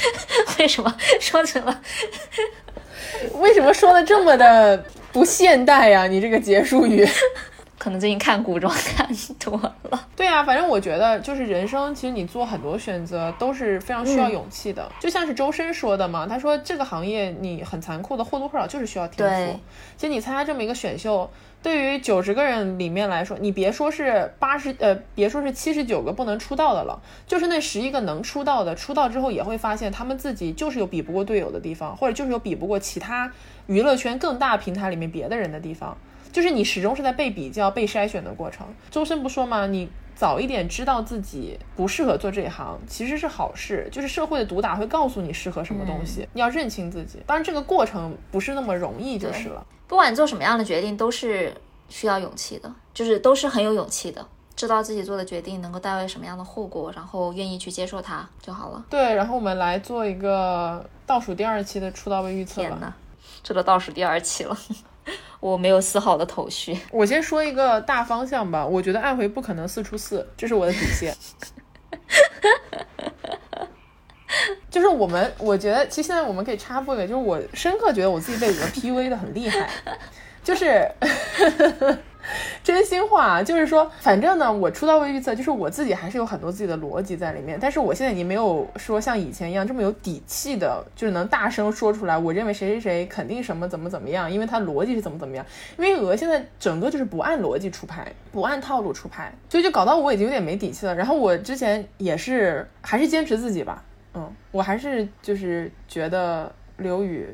[0.58, 1.80] 为什么说成了？
[3.36, 6.06] 为什么说的这么的不现代呀？
[6.06, 7.08] 你这个结束语。
[7.86, 9.08] 可能最近看古装看
[9.38, 10.08] 多了。
[10.16, 14.90] 对啊，反正我觉得就是人生，其实你做很多选择都是非常需要勇气的。
[14.98, 19.60] 就像是周深说的嘛，他说这个行业你很残酷的，或多或少就是需要天赋。
[19.96, 21.30] 其实你参加这么一个选秀，
[21.62, 33.30] 对于九十个人里面来说，你别说是八十呃，别说是七十九个不能出道的了，就是那十一个能出道的，出道之后也会发现他们自己就是有比不过队友的地方，或者就是有比不过其他
[33.68, 35.96] 娱乐圈更大平台里面别的人的地方。
[36.36, 38.66] 就是你始终是在被比较、被筛选的过程。
[38.90, 39.66] 周深不说吗？
[39.66, 43.88] 你早一点知道自己不适合做这一行，其实是好事。
[43.90, 47.22] 就是社会的毒打会告诉你适合什么东西，你要认清自己。
[47.26, 49.66] 当然，这个过程不是那么容易，就是了。
[49.88, 51.54] 不管做什么样的决定，都是
[51.88, 54.22] 需要勇气的，就是都是很有勇气的。
[54.54, 58.84] 知道自己做的决定能够带来什么样的后果，然后愿意去接受它就好了。
[58.90, 62.68] 对，然后我们来做一个倒数第二期的出道位预测吧。
[62.68, 62.92] 天呐，
[63.42, 64.54] 这都倒数第二期了。
[65.40, 66.78] 我没有丝毫的头绪。
[66.90, 71.14] 我先说一个大方向吧，我觉得爱回不可能四出四，这是我的底线。
[74.70, 79.70] 就是我们，我觉得其实现在我们可以插播一个，就是我深刻觉得我自己被鹅 PUA 的很厉害，
[80.44, 80.90] 就是。
[82.64, 95.46] 真心话就是说，反正呢，我出道位预测就是我自己还是有很多自己的逻辑在里面，但是我现在已经没有说像以前一样这么有底气的，就是能大声说出来，我认为谁谁谁肯定什么怎么怎么样，因为他逻辑是怎么怎么样。
[95.78, 100.94] 因为鹅现在整个就是不按逻辑出牌，不按套路出牌，所以就搞到我已经有点没底气了。
[100.94, 103.82] 然后我之前也是还是坚持自己吧，
[104.14, 107.28] 嗯，我还是就是觉得刘宇。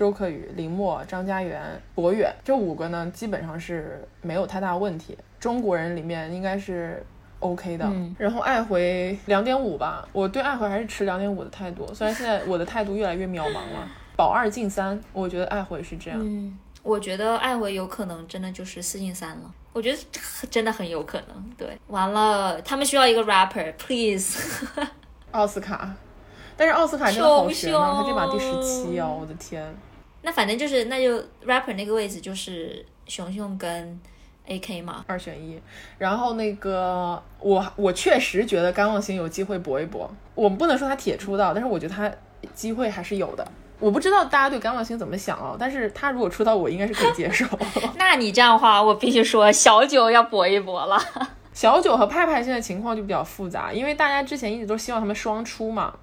[0.00, 1.60] 周克宇、林默、张家元、
[1.94, 5.14] 博远这五个呢，基本上是没有太大问题。
[5.38, 7.04] 中国人里面应该是
[7.40, 7.86] OK 的。
[8.16, 11.86] 然后爱回两点五吧，我对爱回还是持两点五的态度。
[11.92, 13.86] 虽然现在我的态度越来越渺茫了。
[14.16, 16.18] 保二进三，我觉得爱回是这样。
[16.18, 19.54] 嗯，我觉得爱回有可能真的就是四进三了。
[19.74, 19.98] 我觉得
[20.50, 21.50] 真的很有可能。
[21.58, 24.66] 对，完了，他们需要一个 rapper，please。
[25.32, 25.94] 奥斯卡，
[26.56, 29.62] 但是奥斯卡真的好悬啊，他这把第十七啊，我的天。
[30.22, 34.00] 那反正就是，那就 rapper 那个位置就是熊熊跟
[34.46, 35.60] AK 嘛，二选一。
[35.98, 42.10] 然后那个我我确实觉得甘望星有机会搏一搏，我们不能说他铁出道，但是我觉得他
[42.54, 43.46] 机会还是有的。
[43.78, 47.46] 我不知道大家对甘望星怎么想哦，但是他如果出道，我应该是可以接受。
[47.96, 51.00] 那你这样的话，我必须说小九要搏一搏了。
[51.54, 55.94] 小九和派派现在情况就比较复杂，因为大家之前一直都希望他们双出嘛。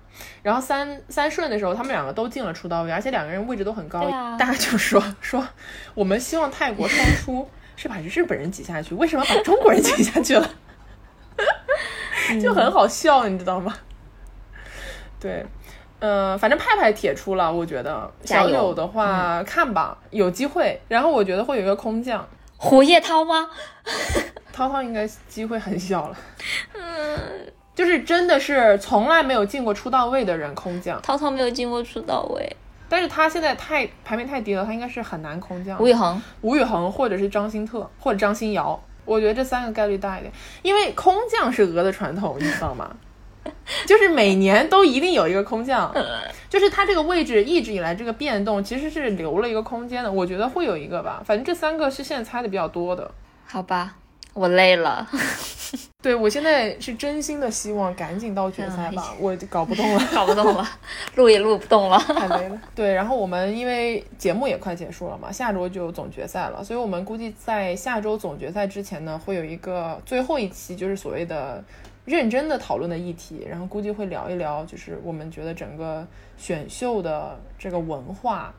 [0.44, 4.02] 然后三三顺的时候，他们两个都进了出道位，而且两个人位置都很高。
[4.38, 5.46] 大家就说说，
[5.94, 10.50] 我们希望泰国双出 是把日本人挤下去，为什么把中国人挤下去了？
[12.42, 13.74] 就很好笑，你知道吗？
[15.20, 15.46] 对，
[16.00, 20.82] 呃，反正派派铁出了，我觉得小友的话看吧，有机会。
[20.88, 23.50] 然后我觉得会有一个空降，胡叶涛吗？
[24.54, 26.18] 涛涛应该机会很小了。
[26.74, 27.54] 嗯。
[27.78, 32.56] 就是真的是从来没有进过出道位的人空降，涛涛没有进过出道位，
[32.90, 35.80] 但是他现在太排名太低了，他应该是很难空降。
[35.80, 42.90] 吴宇恒、吴宇恒或者是张新特或者张新瑶，我觉得这三个概率大一点，因为空降是鹅的传统，你知道吗？
[43.86, 45.94] 就是每年都一定有一个空降，
[46.50, 53.12] 就是他这个位置一直以来这个变动其实是留了一个空间的，我觉得会有一个吧，反正这三个是现在猜的比较多的，
[53.46, 53.96] 好吧。
[54.38, 55.08] 我累了，
[56.00, 60.64] 对我现在是真心的希望赶紧到决赛吧，我搞不动了， 搞不动了，
[61.16, 62.62] 录也录不动了，太累了。
[62.76, 71.64] 对，然后我们因为节目也快结束了嘛，下周就总决赛了，所以我们估计在下周总决赛之前呢，会有一个最后一期，就是所谓的
[72.06, 76.06] 认真的讨论的议题，然后估计会聊一聊，就是我们觉得整个
[76.38, 78.54] 选秀的这个文化。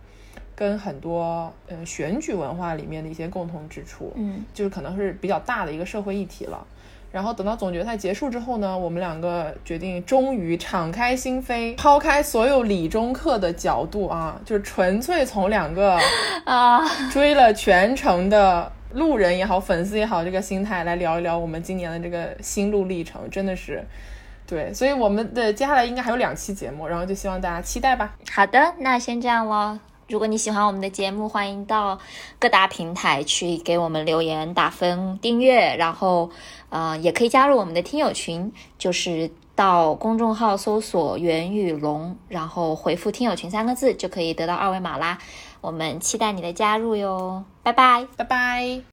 [0.59, 6.67] 跟很多呃选举文化里面的一些共同之处，嗯，就是可能是比较大的一个社会议题了。
[7.13, 15.97] 然后等到总决赛结束之后呢，我们两个决定终于敞开心扉，抛开所有理中客的角度啊，就是纯粹从两个
[16.45, 16.81] 啊
[17.13, 23.83] 追了全程的路人也好，粉丝也好这个心态来聊一聊我们今年的这个心路历程，真的是
[24.45, 24.75] 对。
[24.75, 28.17] 所以我们的接下来应该还有两期节目，然后就希望大家期待吧。
[28.33, 29.79] 好的，那先这样喽。
[30.09, 31.99] 如果你喜欢我们的节目，欢迎到
[32.39, 36.31] 各大平台去给我们留言、打分、订阅，然后
[36.71, 45.19] 呃，也可以加入我们的听友群，就是到公众号搜索“袁宇龙”，然后回复“听友群”三个字，就可以得到二维码啦。
[45.61, 48.07] 我们期待你的加入哟，拜拜。
[48.17, 48.89] 拜拜。